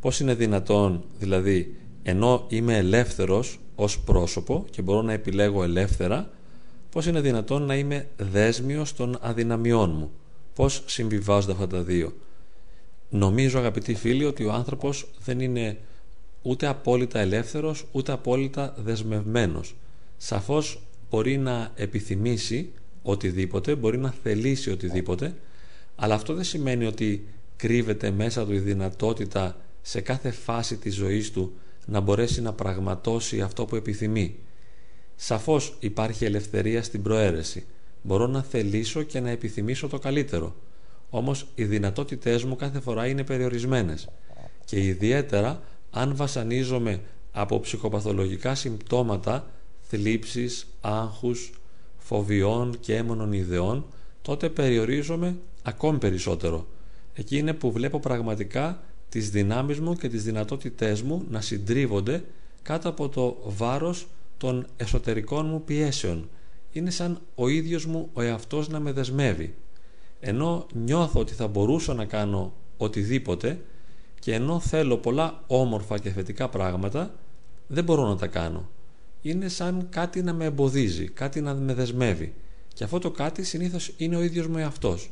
Πώς 0.00 0.20
είναι 0.20 0.34
δυνατόν, 0.34 1.04
δηλαδή, 1.18 1.76
ενώ 2.02 2.46
είμαι 2.48 2.76
ελεύθερος 2.76 3.58
ως 3.74 4.00
πρόσωπο 4.00 4.64
και 4.70 4.82
μπορώ 4.82 5.02
να 5.02 5.12
επιλέγω 5.12 5.62
ελεύθερα, 5.62 6.30
πώς 6.90 7.06
είναι 7.06 7.20
δυνατόν 7.20 7.62
να 7.62 7.76
είμαι 7.76 8.08
δέσμιος 8.16 8.94
των 8.94 9.18
αδυναμιών 9.20 9.90
μου; 9.90 10.10
Πώς 10.54 10.82
συμβιβάζονται 10.86 11.52
αυτά 11.52 11.66
τα 11.66 11.82
δύο; 11.82 12.12
Νομίζω, 13.10 13.58
αγαπητοί 13.58 13.94
φίλοι, 13.94 14.24
ότι 14.24 14.44
ο 14.44 14.52
άνθρωπος 14.52 15.10
δεν 15.24 15.40
είναι 15.40 15.78
ούτε 16.42 16.66
απόλυτα 16.66 17.18
ελεύθερος, 17.18 17.84
ούτε 17.92 18.12
απόλυτα 18.12 18.74
δεσμευμένος. 18.78 19.74
Σαφώς 20.16 20.82
μπορεί 21.10 21.36
να 21.36 21.72
επιθυμήσει 21.74 22.72
οτιδήποτε, 23.10 23.74
μπορεί 23.74 23.98
να 23.98 24.14
θελήσει 24.22 24.70
οτιδήποτε, 24.70 25.34
αλλά 25.96 26.14
αυτό 26.14 26.34
δεν 26.34 26.44
σημαίνει 26.44 26.84
ότι 26.84 27.26
κρύβεται 27.56 28.10
μέσα 28.10 28.46
του 28.46 28.52
η 28.52 28.58
δυνατότητα 28.58 29.56
σε 29.82 30.00
κάθε 30.00 30.30
φάση 30.30 30.76
της 30.76 30.94
ζωής 30.94 31.32
του 31.32 31.52
να 31.86 32.00
μπορέσει 32.00 32.42
να 32.42 32.52
πραγματώσει 32.52 33.40
αυτό 33.40 33.64
που 33.64 33.76
επιθυμεί. 33.76 34.36
Σαφώς 35.16 35.76
υπάρχει 35.80 36.24
ελευθερία 36.24 36.82
στην 36.82 37.02
προαίρεση. 37.02 37.66
Μπορώ 38.02 38.26
να 38.26 38.42
θελήσω 38.42 39.02
και 39.02 39.20
να 39.20 39.30
επιθυμήσω 39.30 39.88
το 39.88 39.98
καλύτερο. 39.98 40.56
Όμως 41.10 41.46
οι 41.54 41.64
δυνατότητές 41.64 42.44
μου 42.44 42.56
κάθε 42.56 42.80
φορά 42.80 43.06
είναι 43.06 43.24
περιορισμένες. 43.24 44.08
Και 44.64 44.84
ιδιαίτερα 44.84 45.62
αν 45.90 46.16
βασανίζομαι 46.16 47.00
από 47.32 47.60
ψυχοπαθολογικά 47.60 48.54
συμπτώματα 48.54 49.50
θλίψης, 49.80 50.66
άγχους, 50.80 51.57
φοβιών 52.08 52.76
και 52.80 52.96
έμονων 52.96 53.32
ιδεών, 53.32 53.84
τότε 54.22 54.48
περιορίζομαι 54.48 55.36
ακόμη 55.62 55.98
περισσότερο. 55.98 56.66
Εκεί 57.14 57.38
είναι 57.38 57.52
που 57.52 57.72
βλέπω 57.72 58.00
πραγματικά 58.00 58.80
τις 59.08 59.30
δυνάμεις 59.30 59.80
μου 59.80 59.94
και 59.94 60.08
τις 60.08 60.24
δυνατότητές 60.24 61.02
μου 61.02 61.24
να 61.30 61.40
συντρίβονται 61.40 62.24
κάτω 62.62 62.88
από 62.88 63.08
το 63.08 63.36
βάρος 63.44 64.06
των 64.36 64.66
εσωτερικών 64.76 65.46
μου 65.46 65.62
πιέσεων. 65.64 66.28
Είναι 66.72 66.90
σαν 66.90 67.20
ο 67.34 67.48
ίδιος 67.48 67.86
μου 67.86 68.08
ο 68.12 68.22
εαυτός 68.22 68.68
να 68.68 68.80
με 68.80 68.92
δεσμεύει. 68.92 69.54
Ενώ 70.20 70.66
νιώθω 70.74 71.20
ότι 71.20 71.34
θα 71.34 71.46
μπορούσα 71.46 71.94
να 71.94 72.04
κάνω 72.04 72.52
οτιδήποτε 72.76 73.60
και 74.20 74.34
ενώ 74.34 74.60
θέλω 74.60 74.96
πολλά 74.96 75.42
όμορφα 75.46 75.98
και 75.98 76.10
θετικά 76.10 76.48
πράγματα, 76.48 77.14
δεν 77.66 77.84
μπορώ 77.84 78.06
να 78.06 78.16
τα 78.16 78.26
κάνω 78.26 78.68
είναι 79.22 79.48
σαν 79.48 79.86
κάτι 79.90 80.22
να 80.22 80.32
με 80.32 80.44
εμποδίζει, 80.44 81.08
κάτι 81.08 81.40
να 81.40 81.54
με 81.54 81.74
δεσμεύει. 81.74 82.34
Και 82.74 82.84
αυτό 82.84 82.98
το 82.98 83.10
κάτι 83.10 83.44
συνήθως 83.44 83.92
είναι 83.96 84.16
ο 84.16 84.22
ίδιος 84.22 84.46
μου 84.46 84.58
εαυτός. 84.58 85.10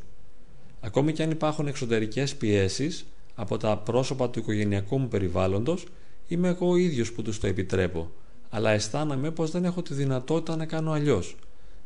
Ακόμη 0.81 1.13
και 1.13 1.23
αν 1.23 1.31
υπάρχουν 1.31 1.67
εξωτερικές 1.67 2.35
πιέσεις 2.35 3.07
από 3.35 3.57
τα 3.57 3.77
πρόσωπα 3.77 4.31
του 4.31 4.39
οικογενειακού 4.39 4.99
μου 4.99 5.09
περιβάλλοντος, 5.09 5.87
είμαι 6.27 6.49
εγώ 6.49 6.69
ο 6.69 6.77
ίδιος 6.77 7.13
που 7.13 7.23
τους 7.23 7.41
το 7.41 7.47
επιτρέπω. 7.47 8.11
Αλλά 8.51 8.71
αισθάνομαι 8.71 9.31
πως 9.31 9.51
δεν 9.51 9.65
έχω 9.65 9.83
τη 9.83 9.95
δυνατότητα 9.95 10.57
να 10.57 10.67
κάνω 10.67 10.93
αλλιώς. 10.93 11.37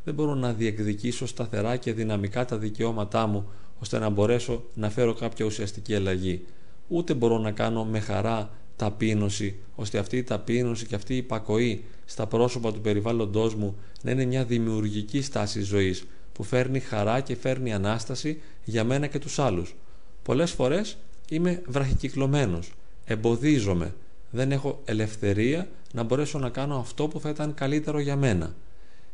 Δεν 0.04 0.14
μπορώ 0.14 0.34
να 0.34 0.52
διεκδικήσω 0.52 1.26
σταθερά 1.26 1.76
και 1.76 1.92
δυναμικά 1.92 2.44
τα 2.44 2.58
δικαιώματά 2.58 3.26
μου 3.26 3.48
ώστε 3.78 3.98
να 3.98 4.08
μπορέσω 4.08 4.64
να 4.74 4.90
φέρω 4.90 5.14
κάποια 5.14 5.46
ουσιαστική 5.46 5.94
αλλαγή. 5.94 6.44
Ούτε 6.88 7.14
μπορώ 7.14 7.38
να 7.38 7.50
κάνω 7.50 7.84
με 7.84 8.00
χαρά 8.00 8.50
ταπείνωση, 8.80 9.56
ώστε 9.74 9.98
αυτή 9.98 10.16
η 10.16 10.22
ταπείνωση 10.22 10.86
και 10.86 10.94
αυτή 10.94 11.14
η 11.14 11.16
υπακοή 11.16 11.84
στα 12.04 12.26
πρόσωπα 12.26 12.72
του 12.72 12.80
περιβάλλοντός 12.80 13.54
μου 13.54 13.76
να 14.02 14.10
είναι 14.10 14.24
μια 14.24 14.44
δημιουργική 14.44 15.22
στάση 15.22 15.60
ζωής 15.62 16.06
που 16.32 16.42
φέρνει 16.42 16.80
χαρά 16.80 17.20
και 17.20 17.36
φέρνει 17.36 17.72
Ανάσταση 17.72 18.40
για 18.64 18.84
μένα 18.84 19.06
και 19.06 19.18
τους 19.18 19.38
άλλους. 19.38 19.74
Πολλές 20.22 20.50
φορές 20.50 20.96
είμαι 21.28 21.62
βραχικυκλωμένος, 21.66 22.72
εμποδίζομαι, 23.04 23.94
δεν 24.30 24.52
έχω 24.52 24.80
ελευθερία 24.84 25.68
να 25.92 26.02
μπορέσω 26.02 26.38
να 26.38 26.48
κάνω 26.48 26.76
αυτό 26.76 27.08
που 27.08 27.20
θα 27.20 27.28
ήταν 27.28 27.54
καλύτερο 27.54 27.98
για 27.98 28.16
μένα. 28.16 28.54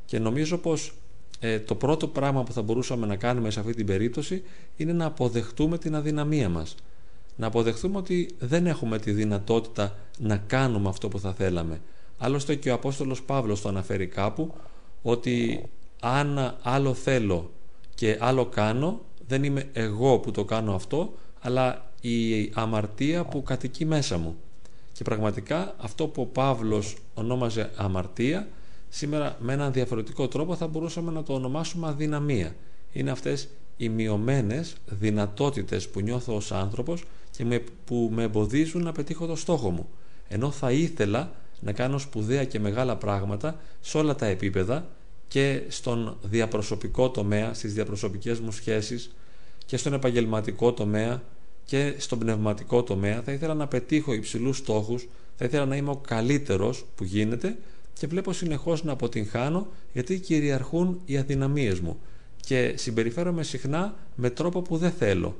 Και 0.05 0.19
νομίζω 0.19 0.59
πως 0.59 0.95
ε, 1.41 1.59
το 1.59 1.75
πρώτο 1.75 2.09
πράγμα 2.09 2.43
που 2.43 2.53
θα 2.53 2.63
μπορούσαμε 2.63 3.07
να 3.07 3.17
κάνουμε 3.17 3.51
σε 3.51 3.61
αυτή 3.61 3.75
την 3.75 3.87
περίπτωση 3.87 4.43
είναι 4.77 4.93
να 4.93 5.05
αποδεχτούμε 5.05 5.79
την 5.79 5.95
αδυναμία 5.95 6.49
μας 6.49 6.75
να 7.37 7.47
αποδεχθούμε 7.47 7.97
ότι 7.97 8.31
δεν 8.38 8.66
έχουμε 8.66 8.99
τη 8.99 9.12
δυνατότητα 9.12 9.97
να 10.19 10.37
κάνουμε 10.37 10.88
αυτό 10.88 11.09
που 11.09 11.19
θα 11.19 11.33
θέλαμε. 11.33 11.81
Άλλωστε 12.19 12.55
και 12.55 12.71
ο 12.71 12.75
Απόστολος 12.75 13.23
Παύλος 13.23 13.61
το 13.61 13.69
αναφέρει 13.69 14.07
κάπου 14.07 14.55
ότι 15.02 15.64
αν 16.00 16.57
άλλο 16.62 16.95
θέλω 16.95 17.50
και 17.95 18.19
άλλο 18.21 18.47
κάνω 18.47 19.00
δεν 19.26 19.45
είμαι 19.45 19.69
εγώ 19.73 20.19
που 20.19 20.31
το 20.31 20.45
κάνω 20.45 20.75
αυτό 20.75 21.12
αλλά 21.40 21.90
η 22.00 22.50
αμαρτία 22.55 23.25
που 23.25 23.43
κατοικεί 23.43 23.85
μέσα 23.85 24.19
μου. 24.19 24.37
Και 24.93 25.05
πραγματικά 25.05 25.75
αυτό 25.78 26.07
που 26.07 26.23
ο 26.23 26.26
Παύλος 26.26 26.97
ονόμαζε 27.14 27.71
αμαρτία 27.76 28.49
σήμερα 28.88 29.37
με 29.40 29.52
έναν 29.52 29.73
διαφορετικό 29.73 30.28
τρόπο 30.28 30.57
θα 30.57 30.66
μπορούσαμε 30.66 31.12
να 31.12 31.23
το 31.23 31.33
ονομάσουμε 31.33 31.88
αδυναμία. 31.88 32.55
Είναι 32.93 33.11
αυτές 33.11 33.49
οι 33.76 33.88
μειωμένες 33.88 34.76
δυνατότητες 34.87 35.88
που 35.88 36.00
νιώθω 36.00 36.35
ως 36.35 36.52
άνθρωπος 36.52 37.05
και 37.37 37.45
με, 37.45 37.62
που 37.85 38.11
με 38.14 38.23
εμποδίζουν 38.23 38.83
να 38.83 38.93
πετύχω 38.93 39.26
το 39.26 39.37
στόχο 39.37 39.71
μου. 39.71 39.88
Ενώ 40.28 40.50
θα 40.50 40.73
ήθελα 40.73 41.33
να 41.61 41.73
κάνω 41.73 41.99
σπουδαία 41.99 42.45
και 42.45 42.61
μεγάλα 42.61 42.97
πράγματα 42.97 43.61
σε 43.81 43.99
όλα 43.99 44.14
τα 44.14 44.26
επίπεδα 44.26 44.88
και 45.28 45.62
στον 45.69 46.16
διαπροσωπικό 46.23 47.11
τομέα, 47.11 47.55
στις 47.55 47.75
διαπροσωπικές 47.75 48.40
μου 48.40 48.52
σχέσεις 48.52 49.14
και 49.66 49.76
στον 49.76 49.93
επαγγελματικό 49.93 50.73
τομέα 50.73 51.23
και 51.64 51.95
στον 51.99 52.19
πνευματικό 52.19 52.83
τομέα. 52.83 53.23
Θα 53.23 53.33
ήθελα 53.33 53.55
να 53.55 53.66
πετύχω 53.66 54.12
υψηλούς 54.12 54.57
στόχους, 54.57 55.09
θα 55.37 55.45
ήθελα 55.45 55.66
να 55.66 55.76
είμαι 55.76 55.90
ο 55.90 55.97
καλύτερος 55.97 56.87
που 56.95 57.05
γίνεται 57.05 57.57
και 57.93 58.07
βλέπω 58.07 58.33
συνεχώς 58.33 58.85
να 58.85 58.93
αποτυγχάνω 58.93 59.66
γιατί 59.93 60.21
κυριαρχούν 60.21 61.00
οι 61.05 61.16
αδυναμίες 61.16 61.81
μου 61.81 62.00
και 62.40 62.75
συμπεριφέρομαι 62.76 63.43
συχνά 63.43 63.95
με 64.14 64.31
τρόπο 64.31 64.62
που 64.62 64.76
δεν 64.76 64.90
θέλω 64.90 65.37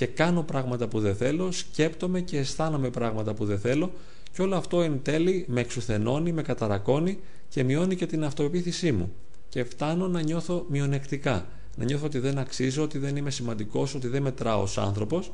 και 0.00 0.06
κάνω 0.06 0.42
πράγματα 0.42 0.88
που 0.88 1.00
δεν 1.00 1.16
θέλω, 1.16 1.52
σκέπτομαι 1.52 2.20
και 2.20 2.38
αισθάνομαι 2.38 2.90
πράγματα 2.90 3.34
που 3.34 3.44
δεν 3.44 3.58
θέλω 3.58 3.92
και 4.32 4.42
όλο 4.42 4.56
αυτό 4.56 4.82
εν 4.82 5.00
τέλει 5.02 5.44
με 5.48 5.60
εξουθενώνει, 5.60 6.32
με 6.32 6.42
καταρακώνει 6.42 7.18
και 7.48 7.64
μειώνει 7.64 7.96
και 7.96 8.06
την 8.06 8.24
αυτοπεποίθησή 8.24 8.92
μου. 8.92 9.12
Και 9.48 9.64
φτάνω 9.64 10.08
να 10.08 10.22
νιώθω 10.22 10.66
μειονεκτικά. 10.68 11.46
Να 11.76 11.84
νιώθω 11.84 12.06
ότι 12.06 12.18
δεν 12.18 12.38
αξίζω, 12.38 12.82
ότι 12.82 12.98
δεν 12.98 13.16
είμαι 13.16 13.30
σημαντικός, 13.30 13.94
ότι 13.94 14.08
δεν 14.08 14.22
μετράω 14.22 14.62
ως 14.62 14.78
άνθρωπος. 14.78 15.32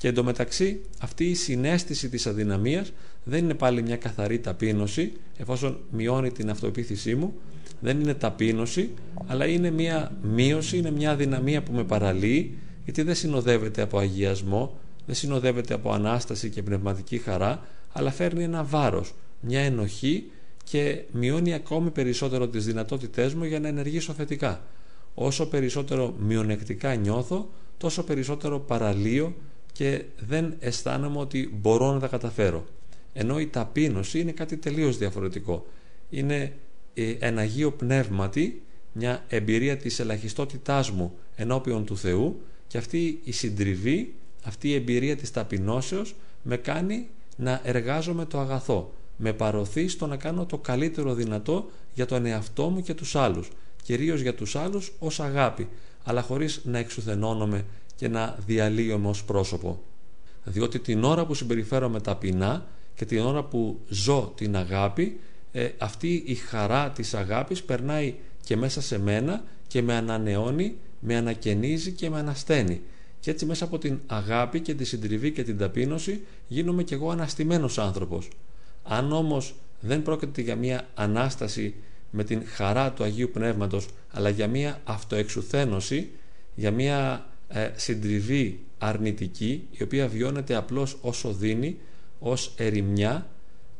Και 0.00 0.08
εντωμεταξύ 0.08 0.80
αυτή 1.00 1.24
η 1.24 1.34
συνέστηση 1.34 2.08
της 2.08 2.26
αδυναμίας 2.26 2.92
δεν 3.24 3.44
είναι 3.44 3.54
πάλι 3.54 3.82
μια 3.82 3.96
καθαρή 3.96 4.38
ταπείνωση 4.38 5.12
εφόσον 5.36 5.78
μειώνει 5.90 6.32
την 6.32 6.50
αυτοπεποίθησή 6.50 7.14
μου. 7.14 7.34
Δεν 7.80 8.00
είναι 8.00 8.14
ταπείνωση 8.14 8.90
αλλά 9.26 9.46
είναι 9.46 9.70
μια 9.70 10.12
μείωση, 10.22 10.78
είναι 10.78 10.90
μια 10.90 11.10
αδυναμία 11.10 11.62
που 11.62 11.72
με 11.72 11.84
παραλύει 11.84 12.58
γιατί 12.84 13.02
δεν 13.02 13.14
συνοδεύεται 13.14 13.82
από 13.82 13.98
αγιασμό 13.98 14.78
δεν 15.06 15.14
συνοδεύεται 15.14 15.74
από 15.74 15.92
Ανάσταση 15.92 16.50
και 16.50 16.62
πνευματική 16.62 17.18
χαρά 17.18 17.60
αλλά 17.92 18.10
φέρνει 18.10 18.42
ένα 18.42 18.64
βάρος, 18.64 19.14
μια 19.40 19.60
ενοχή 19.60 20.30
και 20.64 21.02
μειώνει 21.12 21.54
ακόμη 21.54 21.90
περισσότερο 21.90 22.48
τις 22.48 22.64
δυνατότητές 22.64 23.34
μου 23.34 23.44
για 23.44 23.60
να 23.60 23.68
ενεργήσω 23.68 24.12
θετικά. 24.12 24.64
Όσο 25.14 25.46
περισσότερο 25.48 26.14
μειονεκτικά 26.18 26.94
νιώθω, 26.94 27.50
τόσο 27.78 28.04
περισσότερο 28.04 28.58
παραλύω 28.58 29.34
και 29.72 30.04
δεν 30.18 30.54
αισθάνομαι 30.58 31.18
ότι 31.18 31.54
μπορώ 31.60 31.92
να 31.92 32.00
τα 32.00 32.06
καταφέρω. 32.06 32.64
Ενώ 33.12 33.40
η 33.40 33.46
ταπείνωση 33.46 34.20
είναι 34.20 34.32
κάτι 34.32 34.56
τελείως 34.56 34.98
διαφορετικό. 34.98 35.66
Είναι 36.10 36.52
ε, 36.94 37.14
ένα 37.18 37.40
Αγίο 37.40 37.72
Πνεύματι, 37.72 38.62
μια 38.92 39.24
εμπειρία 39.28 39.76
της 39.76 39.98
ελαχιστότητάς 39.98 40.90
μου 40.90 41.12
ενώπιον 41.36 41.84
του 41.84 41.96
Θεού 41.96 42.40
και 42.72 42.78
αυτή 42.78 43.20
η 43.24 43.32
συντριβή, 43.32 44.14
αυτή 44.42 44.68
η 44.68 44.74
εμπειρία 44.74 45.16
της 45.16 45.30
ταπεινώσεως 45.30 46.14
με 46.42 46.56
κάνει 46.56 47.08
να 47.36 47.60
εργάζομαι 47.64 48.24
το 48.24 48.38
αγαθό. 48.38 48.92
Με 49.16 49.32
παροθεί 49.32 49.88
στο 49.88 50.06
να 50.06 50.16
κάνω 50.16 50.46
το 50.46 50.58
καλύτερο 50.58 51.14
δυνατό 51.14 51.70
για 51.94 52.06
τον 52.06 52.26
εαυτό 52.26 52.68
μου 52.68 52.82
και 52.82 52.94
τους 52.94 53.16
άλλους. 53.16 53.48
Κυρίως 53.82 54.20
για 54.20 54.34
τους 54.34 54.56
άλλους 54.56 54.92
ως 54.98 55.20
αγάπη, 55.20 55.68
αλλά 56.04 56.22
χωρίς 56.22 56.60
να 56.64 56.78
εξουθενώνομαι 56.78 57.64
και 57.96 58.08
να 58.08 58.38
διαλύομαι 58.46 59.08
ως 59.08 59.24
πρόσωπο. 59.24 59.82
Διότι 60.44 60.78
την 60.78 61.04
ώρα 61.04 61.26
που 61.26 61.34
συμπεριφέρομαι 61.34 62.00
ταπεινά 62.00 62.66
και 62.94 63.04
την 63.04 63.18
ώρα 63.18 63.42
που 63.42 63.80
ζω 63.88 64.32
την 64.36 64.56
αγάπη, 64.56 65.20
ε, 65.52 65.68
αυτή 65.78 66.22
η 66.26 66.34
χαρά 66.34 66.90
της 66.90 67.14
αγάπης 67.14 67.62
περνάει 67.62 68.14
και 68.44 68.56
μέσα 68.56 68.80
σε 68.80 68.98
μένα 68.98 69.44
και 69.66 69.82
με 69.82 69.94
ανανεώνει, 69.94 70.76
με 71.04 71.16
ανακαινίζει 71.16 71.92
και 71.92 72.10
με 72.10 72.18
ανασταίνει. 72.18 72.80
Και 73.20 73.30
έτσι 73.30 73.46
μέσα 73.46 73.64
από 73.64 73.78
την 73.78 73.98
αγάπη 74.06 74.60
και 74.60 74.74
τη 74.74 74.84
συντριβή 74.84 75.32
και 75.32 75.42
την 75.42 75.58
ταπείνωση 75.58 76.20
γίνομαι 76.48 76.82
κι 76.82 76.94
εγώ 76.94 77.10
αναστημένος 77.10 77.78
άνθρωπος. 77.78 78.28
Αν 78.82 79.12
όμως 79.12 79.54
δεν 79.80 80.02
πρόκειται 80.02 80.40
για 80.40 80.56
μια 80.56 80.88
Ανάσταση 80.94 81.74
με 82.10 82.24
την 82.24 82.42
χαρά 82.46 82.92
του 82.92 83.04
Αγίου 83.04 83.30
Πνεύματος 83.32 83.88
αλλά 84.10 84.28
για 84.28 84.48
μια 84.48 84.80
αυτοεξουθένωση, 84.84 86.10
για 86.54 86.70
μια 86.70 87.26
ε, 87.48 87.70
συντριβή 87.76 88.60
αρνητική 88.78 89.66
η 89.70 89.82
οποία 89.82 90.08
βιώνεται 90.08 90.54
απλώς 90.54 90.98
όσο 91.00 91.32
δίνει, 91.32 91.78
ως 92.18 92.54
ερημιά 92.56 93.26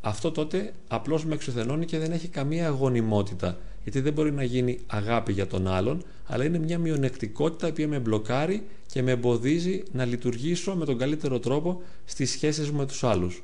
αυτό 0.01 0.31
τότε 0.31 0.73
απλώς 0.89 1.25
με 1.25 1.35
εξουθενώνει 1.35 1.85
και 1.85 1.99
δεν 1.99 2.13
έχει 2.13 2.29
καμία 2.29 2.67
αγωνιμότητα 2.67 3.59
γιατί 3.83 4.01
δεν 4.01 4.13
μπορεί 4.13 4.33
να 4.33 4.43
γίνει 4.43 4.79
αγάπη 4.87 5.33
για 5.33 5.47
τον 5.47 5.69
άλλον 5.69 6.05
αλλά 6.33 6.45
είναι 6.45 6.59
μια 6.59 6.79
μειονεκτικότητα 6.79 7.66
η 7.66 7.71
οποία 7.71 7.88
με 7.88 7.99
μπλοκάρει 7.99 8.62
και 8.87 9.03
με 9.03 9.11
εμποδίζει 9.11 9.83
να 9.92 10.05
λειτουργήσω 10.05 10.75
με 10.75 10.85
τον 10.85 10.99
καλύτερο 10.99 11.38
τρόπο 11.38 11.83
στις 12.05 12.31
σχέσεις 12.31 12.71
μου 12.71 12.79
με 12.79 12.87
τους 12.87 13.05
άλλους. 13.05 13.42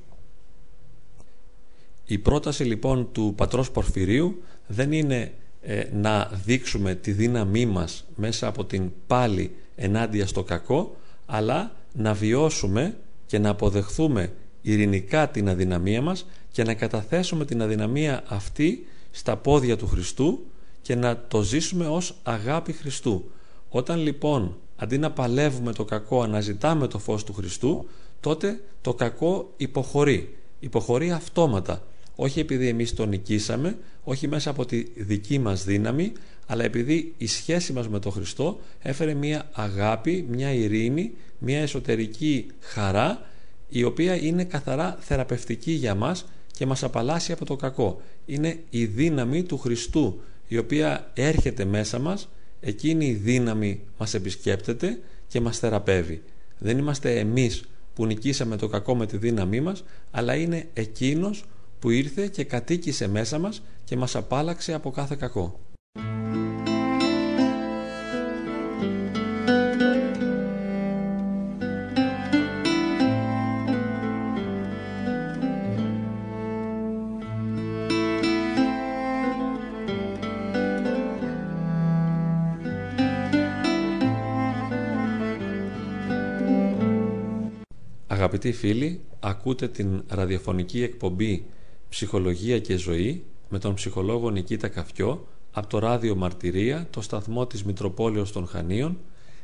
Η 2.05 2.19
πρόταση 2.19 2.65
λοιπόν 2.65 3.09
του 3.13 3.33
πατρός 3.37 3.71
Πορφυρίου 3.71 4.43
δεν 4.67 4.93
είναι 4.93 5.33
ε, 5.61 5.85
να 5.93 6.31
δείξουμε 6.45 6.95
τη 6.95 7.13
δύναμή 7.13 7.67
μας 7.67 8.05
μέσα 8.17 8.47
από 8.47 8.65
την 8.65 8.91
πάλι 9.07 9.51
ενάντια 9.77 10.27
στο 10.27 10.43
κακό 10.43 10.97
αλλά 11.27 11.77
να 11.93 12.15
βιώσουμε 12.15 12.97
και 13.27 13.39
να 13.39 13.49
αποδεχθούμε 13.49 14.33
ειρηνικά 14.63 15.29
την 15.29 15.49
αδυναμία 15.49 16.03
μας 16.03 16.27
και 16.51 16.65
να 16.65 16.75
καταθέσουμε 16.75 17.45
την 17.45 17.63
αδυναμία 17.63 18.23
αυτή 18.27 18.87
στα 19.11 19.37
πόδια 19.37 19.77
του 19.77 19.87
Χριστού 19.87 20.47
και 20.89 20.95
να 20.95 21.25
το 21.29 21.43
ζήσουμε 21.43 21.87
ως 21.87 22.15
αγάπη 22.23 22.73
Χριστού. 22.73 23.31
Όταν 23.69 23.99
λοιπόν 23.99 24.57
αντί 24.77 24.99
να 24.99 25.11
παλεύουμε 25.11 25.73
το 25.73 25.85
κακό 25.85 26.23
αναζητάμε 26.23 26.87
το 26.87 26.99
φως 26.99 27.25
του 27.25 27.33
Χριστού 27.33 27.89
τότε 28.21 28.61
το 28.81 28.95
κακό 28.95 29.53
υποχωρεί. 29.57 30.37
Υποχωρεί 30.61 31.11
αυτόματα. 31.11 31.83
Όχι 32.17 32.41
επειδή 32.41 32.69
εμείς 32.69 32.95
το 32.95 33.07
νικήσαμε, 33.07 33.79
όχι 34.05 34.29
μέσα 34.29 34.51
από 34.51 34.65
τη 34.65 34.83
δική 34.97 35.39
μας 35.39 35.65
δύναμη, 35.65 36.13
αλλά 36.47 36.65
επειδή 36.65 37.15
η 37.19 37.27
σχέση 37.27 37.73
μας 37.73 37.89
με 37.89 37.99
τον 37.99 38.13
Χριστό 38.13 38.59
έφερε 38.83 39.15
μια 39.15 39.49
αγάπη, 39.53 40.27
μια 40.31 40.53
ειρήνη, 40.53 41.13
μια 41.39 41.61
εσωτερική 41.61 42.47
χαρά 42.61 43.21
η 43.69 43.85
οποία 43.85 44.15
είναι 44.15 44.45
καθαρά 44.45 44.97
θεραπευτική 45.01 45.73
για 45.73 45.95
μας 45.95 46.27
και 46.53 46.67
μας 46.67 46.83
απαλλάσσει 46.83 47.33
από 47.33 47.45
το 47.45 47.57
κακό. 47.57 48.01
Είναι 48.27 48.59
η 48.71 48.85
δύναμη 48.85 49.43
του 49.43 49.59
Χριστού 49.59 50.21
η 50.49 50.59
οποία 50.59 51.11
έρχεται 51.15 51.65
μέσα 51.65 51.99
μας, 51.99 52.29
εκείνη 52.61 53.07
η 53.07 53.15
δύναμη 53.15 53.81
μας 53.99 54.15
επισκέπτεται 54.15 55.01
και 55.29 55.41
μας 55.41 55.59
θεραπεύει. 55.59 56.23
Δεν 56.59 56.79
είμαστε 56.79 57.19
εμείς 57.19 57.65
που 57.95 58.07
νικήσαμε 58.07 58.57
το 58.57 58.69
κακό 58.69 58.97
με 58.97 59.07
τη 59.07 59.17
δύναμή 59.17 59.61
μας, 59.61 59.85
αλλά 60.11 60.35
είναι 60.35 60.69
εκείνος 60.73 61.45
που 61.79 61.91
ήρθε 61.91 62.27
και 62.27 62.45
κατοίκησε 62.45 63.09
μέσα 63.09 63.39
μας 63.39 63.63
και 63.85 63.97
μας 63.97 64.17
απάλαξε 64.17 64.75
από 64.75 64.91
κάθε 64.91 65.17
κακό. 65.19 65.61
Αγαπητοί 88.39 88.59
φίλοι, 88.59 89.01
ακούτε 89.21 89.69
την 89.69 90.03
ραδιοφωνική 90.09 90.83
εκπομπή 90.83 91.45
«Ψυχολογία 91.89 92.59
και 92.59 92.77
ζωή» 92.77 93.25
με 93.49 93.59
τον 93.59 93.75
ψυχολόγο 93.75 94.31
Νικήτα 94.31 94.69
Καφιό 94.69 95.27
από 95.53 95.67
το 95.67 95.79
ράδιο 95.79 96.15
Μαρτυρία, 96.15 96.87
το 96.91 97.01
σταθμό 97.01 97.47
της 97.47 97.65
Μητροπόλεως 97.65 98.33
των 98.33 98.47
Χανίων. 98.47 98.99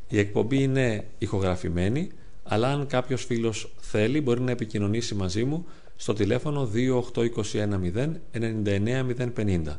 Η 0.08 0.18
εκπομπή 0.18 0.62
είναι 0.62 1.06
ηχογραφημένη, 1.18 2.08
αλλά 2.42 2.68
αν 2.68 2.86
κάποιος 2.86 3.24
φίλος 3.24 3.72
θέλει 3.80 4.20
μπορεί 4.20 4.40
να 4.40 4.50
επικοινωνήσει 4.50 5.14
μαζί 5.14 5.44
μου 5.44 5.66
στο 5.96 6.12
τηλέφωνο 6.12 6.70
28210 6.74 8.20
99050. 8.32 9.78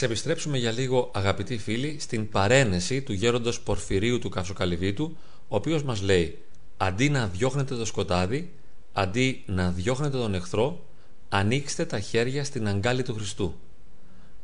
Ας 0.00 0.06
επιστρέψουμε 0.06 0.58
για 0.58 0.70
λίγο 0.72 1.10
αγαπητοί 1.14 1.58
φίλοι 1.58 1.96
στην 2.00 2.28
παρένεση 2.28 3.02
του 3.02 3.12
γέροντος 3.12 3.60
Πορφυρίου 3.60 4.18
του 4.18 4.28
Καυσοκαλυβίτου 4.28 5.16
ο 5.48 5.56
οποίος 5.56 5.82
μας 5.82 6.02
λέει 6.02 6.38
αντί 6.76 7.10
να 7.10 7.26
διώχνετε 7.26 7.74
το 7.76 7.84
σκοτάδι 7.84 8.52
αντί 8.92 9.42
να 9.46 9.70
διώχνετε 9.70 10.16
τον 10.16 10.34
εχθρό 10.34 10.84
ανοίξτε 11.28 11.84
τα 11.84 12.00
χέρια 12.00 12.44
στην 12.44 12.68
αγκάλη 12.68 13.02
του 13.02 13.14
Χριστού 13.14 13.54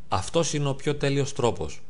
Αυτός 0.09 0.53
είναι 0.53 0.69
ο 0.69 0.75
πιο 0.75 0.95
τέλειος 0.95 1.33
τρόπος. 1.33 1.83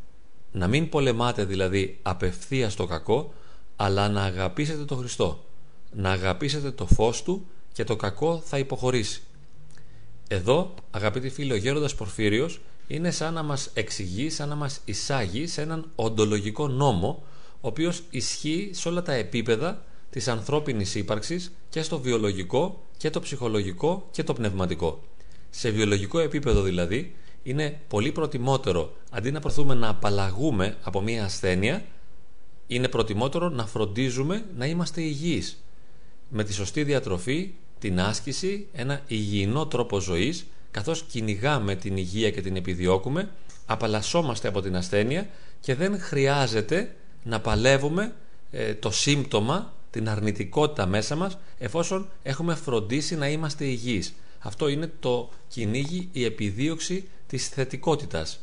Να 0.52 0.68
μην 0.68 0.88
πολεμάτε 0.88 1.44
δηλαδή 1.44 1.98
απευθείας 2.02 2.74
το 2.74 2.86
κακό, 2.86 3.32
αλλά 3.76 4.08
να 4.08 4.22
αγαπήσετε 4.22 4.84
το 4.84 4.96
Χριστό. 4.96 5.44
Να 5.92 6.10
αγαπήσετε 6.10 6.70
το 6.70 6.86
φως 6.86 7.22
Του 7.22 7.46
και 7.72 7.84
το 7.84 7.96
κακό 7.96 8.42
θα 8.44 8.58
υποχωρήσει. 8.58 9.22
Εδώ, 10.28 10.74
αγαπητοί 10.90 11.30
φίλοι, 11.30 11.52
ο 11.52 11.56
Γέροντας 11.56 11.94
Πορφύριος 11.94 12.60
είναι 12.86 13.10
σαν 13.10 13.34
να 13.34 13.42
μας 13.42 13.70
εξηγείς, 13.74 14.34
σαν 14.34 14.48
να 14.48 14.54
μας 14.54 14.80
εισάγεις 14.84 15.52
σε 15.52 15.62
έναν 15.62 15.90
οντολογικό 15.94 16.68
νόμο, 16.68 17.22
ο 17.60 17.68
οποίος 17.68 18.02
ισχύει 18.10 18.70
σε 18.72 18.88
όλα 18.88 19.02
τα 19.02 19.12
επίπεδα 19.12 19.84
της 20.10 20.28
ανθρώπινης 20.28 20.94
ύπαρξης 20.94 21.52
και 21.68 21.82
στο 21.82 22.00
βιολογικό 22.00 22.82
και 22.96 23.10
το 23.10 23.20
ψυχολογικό 23.20 24.08
και 24.10 24.22
το 24.22 24.32
πνευματικό. 24.32 25.02
Σε 25.50 25.70
βιολογικό 25.70 26.18
επίπεδο 26.18 26.62
δηλαδή 26.62 27.14
είναι 27.42 27.80
πολύ 27.88 28.12
προτιμότερο 28.12 28.92
αντί 29.10 29.30
να 29.30 29.40
προθούμε 29.40 29.74
να 29.74 29.88
απαλλαγούμε 29.88 30.76
από 30.82 31.00
μια 31.00 31.24
ασθένεια 31.24 31.84
είναι 32.66 32.88
προτιμότερο 32.88 33.48
να 33.48 33.66
φροντίζουμε 33.66 34.44
να 34.56 34.66
είμαστε 34.66 35.00
υγιείς 35.00 35.64
με 36.28 36.44
τη 36.44 36.52
σωστή 36.52 36.84
διατροφή, 36.84 37.50
την 37.78 38.00
άσκηση, 38.00 38.66
ένα 38.72 39.00
υγιεινό 39.06 39.66
τρόπο 39.66 40.00
ζωής 40.00 40.46
καθώς 40.76 41.02
κυνηγάμε 41.02 41.74
την 41.74 41.96
υγεία 41.96 42.30
και 42.30 42.40
την 42.40 42.56
επιδιώκουμε 42.56 43.28
απαλλασσόμαστε 43.66 44.48
από 44.48 44.60
την 44.60 44.76
ασθένεια 44.76 45.28
και 45.60 45.74
δεν 45.74 46.00
χρειάζεται 46.00 46.94
να 47.22 47.40
παλεύουμε 47.40 48.14
ε, 48.50 48.74
το 48.74 48.90
σύμπτωμα 48.90 49.74
την 49.90 50.08
αρνητικότητα 50.08 50.86
μέσα 50.86 51.16
μας 51.16 51.38
εφόσον 51.58 52.08
έχουμε 52.22 52.54
φροντίσει 52.54 53.16
να 53.16 53.28
είμαστε 53.28 53.64
υγιείς. 53.64 54.14
Αυτό 54.38 54.68
είναι 54.68 54.92
το 55.00 55.28
κυνήγι, 55.48 56.08
η 56.12 56.24
επιδίωξη 56.24 57.08
της 57.26 57.48
θετικότητας. 57.48 58.40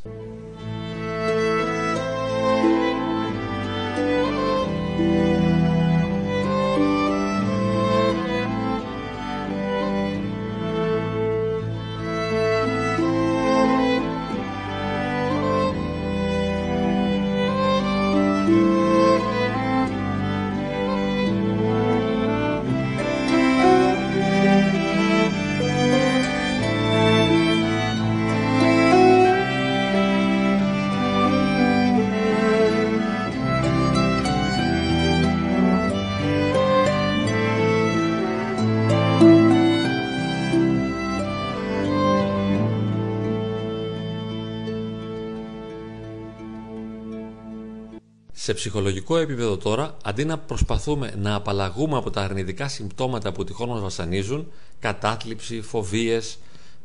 Σε 48.43 48.53
ψυχολογικό 48.53 49.17
επίπεδο 49.17 49.57
τώρα, 49.57 49.97
αντί 50.03 50.25
να 50.25 50.37
προσπαθούμε 50.37 51.13
να 51.17 51.35
απαλλαγούμε 51.35 51.97
από 51.97 52.09
τα 52.09 52.21
αρνητικά 52.21 52.67
συμπτώματα 52.67 53.31
που 53.31 53.43
τυχόν 53.43 53.69
μας 53.69 53.81
βασανίζουν, 53.81 54.51
κατάθλιψη, 54.79 55.61
φοβίες, 55.61 56.37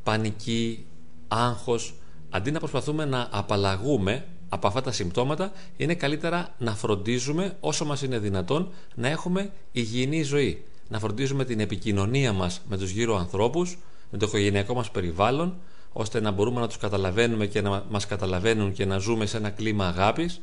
πανική, 0.03 0.87
άγχος, 1.29 1.95
αντί 2.31 2.51
να 2.51 2.59
προσπαθούμε 2.59 3.05
να 3.05 3.29
απαλλαγούμε 3.31 4.27
από 4.49 4.67
αυτά 4.67 4.81
τα 4.81 4.93
συμπτώματα, 4.93 5.53
είναι 5.77 5.95
καλύτερα 5.95 6.55
να 6.59 6.75
φροντίζουμε 6.75 7.57
όσο 7.61 7.85
μας 7.85 8.03
είναι 8.03 8.19
δυνατόν 8.19 8.71
να 8.95 9.09
έχουμε 9.09 9.51
υγιεινή 9.73 10.23
ζωή. 10.23 10.65
Να 10.89 10.99
φροντίζουμε 10.99 11.45
την 11.45 11.61
επικοινωνία 11.61 12.33
μας 12.33 12.61
με 12.69 12.77
τους 12.77 12.91
γύρω 12.91 13.17
ανθρώπους, 13.17 13.79
με 14.11 14.19
το 14.19 14.27
οικογενειακό 14.27 14.75
μας 14.75 14.91
περιβάλλον, 14.91 15.57
ώστε 15.93 16.21
να 16.21 16.31
μπορούμε 16.31 16.61
να 16.61 16.67
τους 16.67 16.77
καταλαβαίνουμε 16.77 17.47
και 17.47 17.61
να 17.61 17.85
μας 17.91 18.07
καταλαβαίνουν 18.07 18.73
και 18.73 18.85
να 18.85 18.99
ζούμε 18.99 19.27
σε 19.27 19.37
ένα 19.37 19.51
κλίμα 19.51 19.87
αγάπης, 19.87 20.41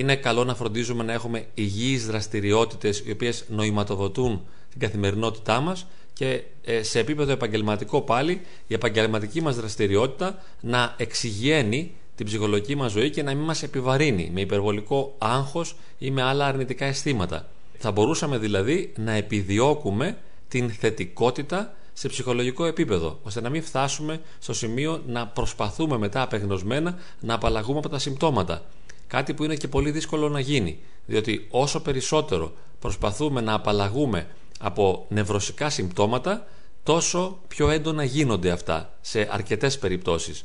είναι 0.00 0.16
καλό 0.16 0.44
να 0.44 0.54
φροντίζουμε 0.54 1.04
να 1.04 1.12
έχουμε 1.12 1.46
υγιείς 1.54 2.06
δραστηριότητες 2.06 3.02
οι 3.06 3.10
οποίες 3.10 3.44
νοηματοδοτούν 3.48 4.46
την 4.70 4.80
καθημερινότητά 4.80 5.60
μας 5.60 5.86
και 6.12 6.42
ε, 6.64 6.82
σε 6.82 6.98
επίπεδο 6.98 7.32
επαγγελματικό 7.32 8.00
πάλι 8.00 8.40
η 8.66 8.74
επαγγελματική 8.74 9.40
μας 9.40 9.56
δραστηριότητα 9.56 10.42
να 10.60 10.94
εξηγαίνει 10.96 11.92
την 12.14 12.26
ψυχολογική 12.26 12.74
μας 12.74 12.92
ζωή 12.92 13.10
και 13.10 13.22
να 13.22 13.34
μην 13.34 13.44
μας 13.44 13.62
επιβαρύνει 13.62 14.30
με 14.32 14.40
υπερβολικό 14.40 15.14
άγχος 15.18 15.76
ή 15.98 16.10
με 16.10 16.22
άλλα 16.22 16.46
αρνητικά 16.46 16.84
αισθήματα. 16.84 17.48
Θα 17.78 17.90
μπορούσαμε 17.90 18.38
δηλαδή 18.38 18.92
να 18.96 19.12
επιδιώκουμε 19.12 20.16
την 20.48 20.70
θετικότητα 20.70 21.74
σε 21.92 22.08
ψυχολογικό 22.08 22.64
επίπεδο, 22.64 23.18
ώστε 23.22 23.40
να 23.40 23.48
μην 23.48 23.62
φτάσουμε 23.62 24.20
στο 24.38 24.52
σημείο 24.52 25.02
να 25.06 25.26
προσπαθούμε 25.26 25.98
μετά 25.98 26.22
απεγνωσμένα 26.22 26.98
να 27.20 27.34
απαλλαγούμε 27.34 27.78
από 27.78 27.88
τα 27.88 27.98
συμπτώματα. 27.98 28.64
Κάτι 29.06 29.34
που 29.34 29.44
είναι 29.44 29.56
και 29.56 29.68
πολύ 29.68 29.90
δύσκολο 29.90 30.28
να 30.28 30.40
γίνει, 30.40 30.78
διότι 31.06 31.46
όσο 31.50 31.80
περισσότερο 31.80 32.52
προσπαθούμε 32.78 33.40
να 33.40 33.52
απαλλαγούμε 33.52 34.26
από 34.60 35.06
νευρωσικά 35.08 35.70
συμπτώματα, 35.70 36.46
τόσο 36.82 37.38
πιο 37.48 37.70
έντονα 37.70 38.04
γίνονται 38.04 38.50
αυτά 38.50 38.94
σε 39.00 39.28
αρκετές 39.30 39.78
περιπτώσεις. 39.78 40.44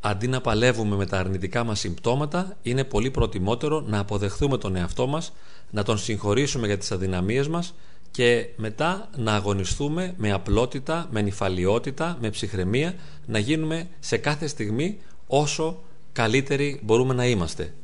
Αντί 0.00 0.28
να 0.28 0.40
παλεύουμε 0.40 0.96
με 0.96 1.06
τα 1.06 1.18
αρνητικά 1.18 1.64
μας 1.64 1.78
συμπτώματα, 1.78 2.56
είναι 2.62 2.84
πολύ 2.84 3.10
προτιμότερο 3.10 3.80
να 3.80 3.98
αποδεχθούμε 3.98 4.58
τον 4.58 4.76
εαυτό 4.76 5.06
μας, 5.06 5.32
να 5.70 5.82
τον 5.82 5.98
συγχωρήσουμε 5.98 6.66
για 6.66 6.78
τις 6.78 6.92
αδυναμίες 6.92 7.48
μας 7.48 7.74
και 8.10 8.48
μετά 8.56 9.08
να 9.16 9.34
αγωνιστούμε 9.34 10.14
με 10.16 10.32
απλότητα, 10.32 11.08
με 11.10 11.20
νυφαλιότητα, 11.22 12.16
με 12.20 12.30
ψυχραιμία, 12.30 12.94
να 13.26 13.38
γίνουμε 13.38 13.88
σε 13.98 14.16
κάθε 14.16 14.46
στιγμή 14.46 14.98
όσο 15.26 15.82
καλύτεροι 16.12 16.80
μπορούμε 16.82 17.14
να 17.14 17.26
είμαστε. 17.26 17.74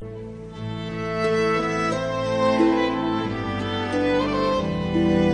Thank 0.00 0.12
you. 4.96 5.27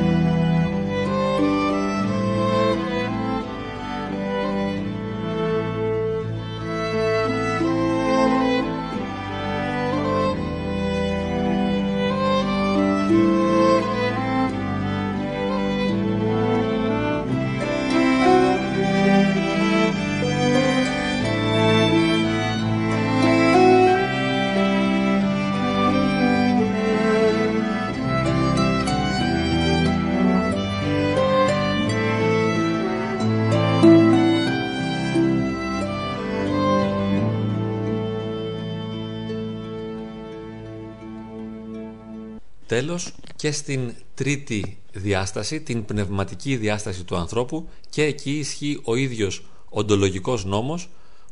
Τέλος 42.74 43.12
και 43.36 43.52
στην 43.52 43.94
τρίτη 44.14 44.78
διάσταση, 44.92 45.60
την 45.60 45.84
πνευματική 45.84 46.56
διάσταση 46.56 47.04
του 47.04 47.16
ανθρώπου 47.16 47.68
και 47.90 48.02
εκεί 48.02 48.30
ισχύει 48.30 48.80
ο 48.84 48.94
ίδιος 48.94 49.44
οντολογικός 49.68 50.44
νόμος 50.44 50.88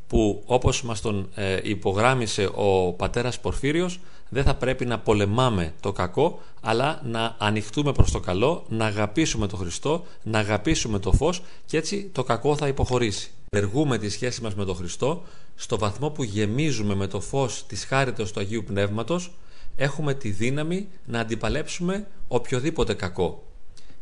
που 0.06 0.42
όπως 0.46 0.82
μας 0.82 1.00
τον 1.00 1.28
ε, 1.34 1.60
υπογράμμισε 1.62 2.50
ο 2.54 2.92
πατέρας 2.92 3.40
Πορφύριος 3.40 4.00
δεν 4.28 4.44
θα 4.44 4.54
πρέπει 4.54 4.84
να 4.84 4.98
πολεμάμε 4.98 5.74
το 5.80 5.92
κακό 5.92 6.40
αλλά 6.60 7.00
να 7.04 7.36
ανοιχτούμε 7.38 7.92
προς 7.92 8.10
το 8.10 8.20
καλό, 8.20 8.64
να 8.68 8.86
αγαπήσουμε 8.86 9.46
το 9.46 9.56
Χριστό, 9.56 10.04
να 10.22 10.38
αγαπήσουμε 10.38 10.98
το 10.98 11.12
φως 11.12 11.42
και 11.66 11.76
έτσι 11.76 12.10
το 12.12 12.24
κακό 12.24 12.56
θα 12.56 12.68
υποχωρήσει. 12.68 13.30
Εργούμε 13.50 13.98
τη 13.98 14.08
σχέση 14.08 14.42
μας 14.42 14.54
με 14.54 14.64
τον 14.64 14.76
Χριστό 14.76 15.22
στο 15.54 15.78
βαθμό 15.78 16.10
που 16.10 16.22
γεμίζουμε 16.22 16.94
με 16.94 17.06
το 17.06 17.20
φως 17.20 17.64
της 17.66 17.84
χάριτος 17.84 18.32
του 18.32 18.40
Αγίου 18.40 18.64
Πνεύματος 18.66 19.30
έχουμε 19.76 20.14
τη 20.14 20.30
δύναμη 20.30 20.88
να 21.06 21.20
αντιπαλέψουμε 21.20 22.06
οποιοδήποτε 22.28 22.94
κακό. 22.94 23.46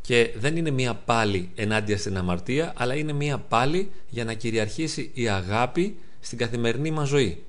Και 0.00 0.30
δεν 0.38 0.56
είναι 0.56 0.70
μία 0.70 0.94
πάλι 0.94 1.50
ενάντια 1.54 1.98
στην 1.98 2.16
αμαρτία, 2.16 2.72
αλλά 2.76 2.94
είναι 2.94 3.12
μία 3.12 3.38
πάλι 3.38 3.90
για 4.08 4.24
να 4.24 4.32
κυριαρχήσει 4.32 5.10
η 5.14 5.28
αγάπη 5.28 5.96
στην 6.20 6.38
καθημερινή 6.38 6.90
μας 6.90 7.08
ζωή. 7.08 7.42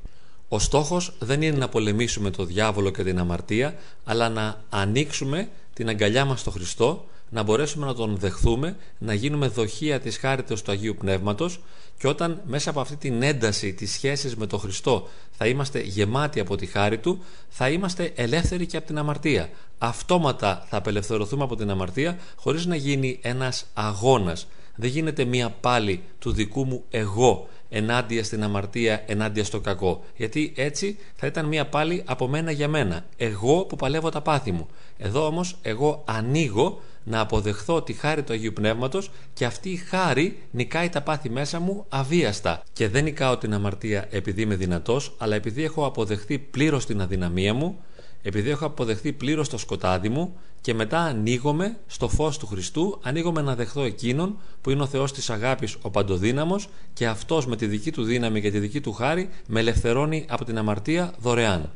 Ο 0.48 0.60
στόχος 0.60 1.14
δεν 1.20 1.42
είναι 1.42 1.58
να 1.58 1.70
πολεμήσουμε 1.70 2.30
το 2.30 2.46
διάβολο 2.46 2.90
και 2.90 3.04
την 3.04 3.20
αμαρτία, 3.20 3.76
αλλά 4.04 4.30
να 4.30 4.62
ανοίξουμε 4.70 5.50
την 5.74 5.90
αγκαλιά 5.90 6.26
μας 6.26 6.40
στο 6.40 6.52
Χριστό, 6.52 7.06
να 7.30 7.44
μπορέσουμε 7.44 7.86
να 7.86 7.94
τον 7.94 8.18
δεχθούμε, 8.18 8.76
να 8.98 9.14
γίνουμε 9.14 9.48
δοχεία 9.48 10.00
της 10.00 10.18
χάριτος 10.18 10.62
του 10.62 10.72
Αγίου 10.72 10.96
Πνεύματος 11.00 11.60
και 12.02 12.08
όταν 12.08 12.42
μέσα 12.46 12.70
από 12.70 12.80
αυτή 12.80 12.96
την 12.96 13.24
ένταση 13.24 13.74
της 13.74 13.92
σχέσης 13.92 14.36
με 14.36 14.48
τον 14.48 14.60
Χριστό 14.60 15.08
θα 15.32 15.48
είμαστε 15.48 15.80
γεμάτοι 15.82 16.40
από 16.40 16.56
τη 16.56 16.66
χάρη 16.66 16.98
Του, 16.98 17.24
θα 17.50 17.70
είμαστε 17.70 18.12
ελεύθεροι 18.16 18.66
και 18.66 18.78
από 18.78 18.86
την 18.86 18.98
αμαρτία. 18.98 19.50
Αυτόματα 19.78 20.66
θα 20.70 20.78
απελευθερωθούμε 20.78 21.44
από 21.44 21.56
την 21.56 21.70
αμαρτία 21.70 22.18
χωρίς 22.36 22.66
να 22.66 22.76
γίνει 22.76 23.20
ένας 23.22 23.66
αγώνας. 23.74 24.48
Δεν 24.76 24.90
γίνεται 24.90 25.26
μία 25.26 25.50
πάλι 25.50 26.04
του 26.20 26.32
δικού 26.32 26.66
μου 26.66 26.84
εγώ 26.90 27.48
ενάντια 27.70 28.24
στην 28.24 28.44
αμαρτία, 28.44 29.04
ενάντια 29.06 29.44
στο 29.44 29.60
κακό. 29.60 30.04
Γιατί 30.16 30.54
έτσι 30.56 30.98
θα 31.16 31.28
ήταν 31.28 31.46
μία 31.46 31.66
πάλι 31.66 32.04
από 32.06 32.28
μένα 32.28 32.52
για 32.52 32.68
μένα. 32.68 33.06
Εγώ 33.18 33.66
που 33.66 33.76
παλεύω 33.76 34.10
τα 34.10 34.22
πάθη 34.22 34.52
μου. 34.52 34.68
Εδώ 34.98 35.26
όμως 35.26 35.58
εγώ 35.62 36.04
ανοίγω 36.06 36.82
να 37.04 37.20
αποδεχθώ 37.20 37.82
τη 37.82 37.94
χάρη 37.94 38.24
του 38.24 38.34
Αγίου 38.34 38.54
Πνεύματος 38.54 39.12
και 39.34 39.46
αυτή 39.46 39.70
η 39.70 39.76
χάρη 39.76 40.38
νικάει 40.52 40.90
τα 40.90 41.02
πάθη 41.02 41.30
μέσα 41.30 41.60
μου 41.60 41.86
αβίαστα. 41.90 42.64
Και 42.74 42.90
δεν 42.90 43.04
νικάω 43.04 43.38
την 43.38 43.54
αμαρτία 43.54 44.08
επειδή 44.10 44.42
είμαι 44.42 44.56
δυνατός, 44.56 45.16
αλλά 45.18 45.36
επειδή 45.36 45.64
έχω 45.64 45.86
αποδεχθεί 45.86 46.40
πλήρως 46.40 46.86
την 46.86 47.02
αδυναμία 47.02 47.54
μου, 47.54 47.80
επειδή 48.24 48.50
έχω 48.50 48.66
αποδεχθεί 48.66 49.14
πλήρως 49.14 49.50
το 49.50 49.58
σκοτάδι 49.58 50.10
μου 50.10 50.36
και 50.62 50.74
μετά 50.74 51.00
ανοίγομαι 51.00 51.78
στο 51.88 52.08
φως 52.08 52.38
του 52.38 52.48
Χριστού, 52.48 53.00
ανοίγομαι 53.02 53.42
να 53.42 53.56
δεχθώ 53.56 53.84
εκείνον 53.84 54.38
που 54.62 54.70
είναι 54.70 54.82
ο 54.82 54.86
Θεός 54.86 55.14
της 55.14 55.30
αγάπης 55.30 55.78
ο 55.82 55.90
παντοδύναμος 55.90 56.70
και 56.94 57.08
αυτός 57.08 57.46
με 57.48 57.56
τη 57.56 57.66
δική 57.66 57.92
του 57.92 58.04
δύναμη 58.04 58.42
και 58.42 58.52
τη 58.52 58.60
δική 58.60 58.82
του 58.82 58.94
χάρη 58.94 59.30
με 59.48 59.60
ελευθερώνει 59.60 60.26
από 60.30 60.46
την 60.46 60.58
αμαρτία 60.58 61.14
δωρεάν. 61.20 61.70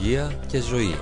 Ψυχολογία 0.00 0.32
και 0.46 0.60
ζωή 0.60 0.94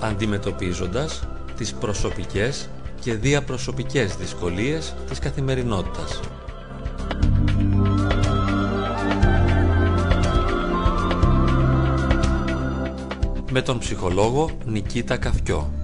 αντιμετωπίζοντας 0.00 1.28
τις 1.56 1.74
προσωπικές 1.74 2.68
και 3.00 3.14
διαπροσωπικές 3.14 4.16
δυσκολίες 4.16 4.94
της 5.08 5.18
καθημερινότητας. 5.18 6.20
Με 13.50 13.62
τον 13.62 13.78
ψυχολόγο 13.78 14.50
Νικήτα 14.64 15.16
Καφκιό 15.16 15.77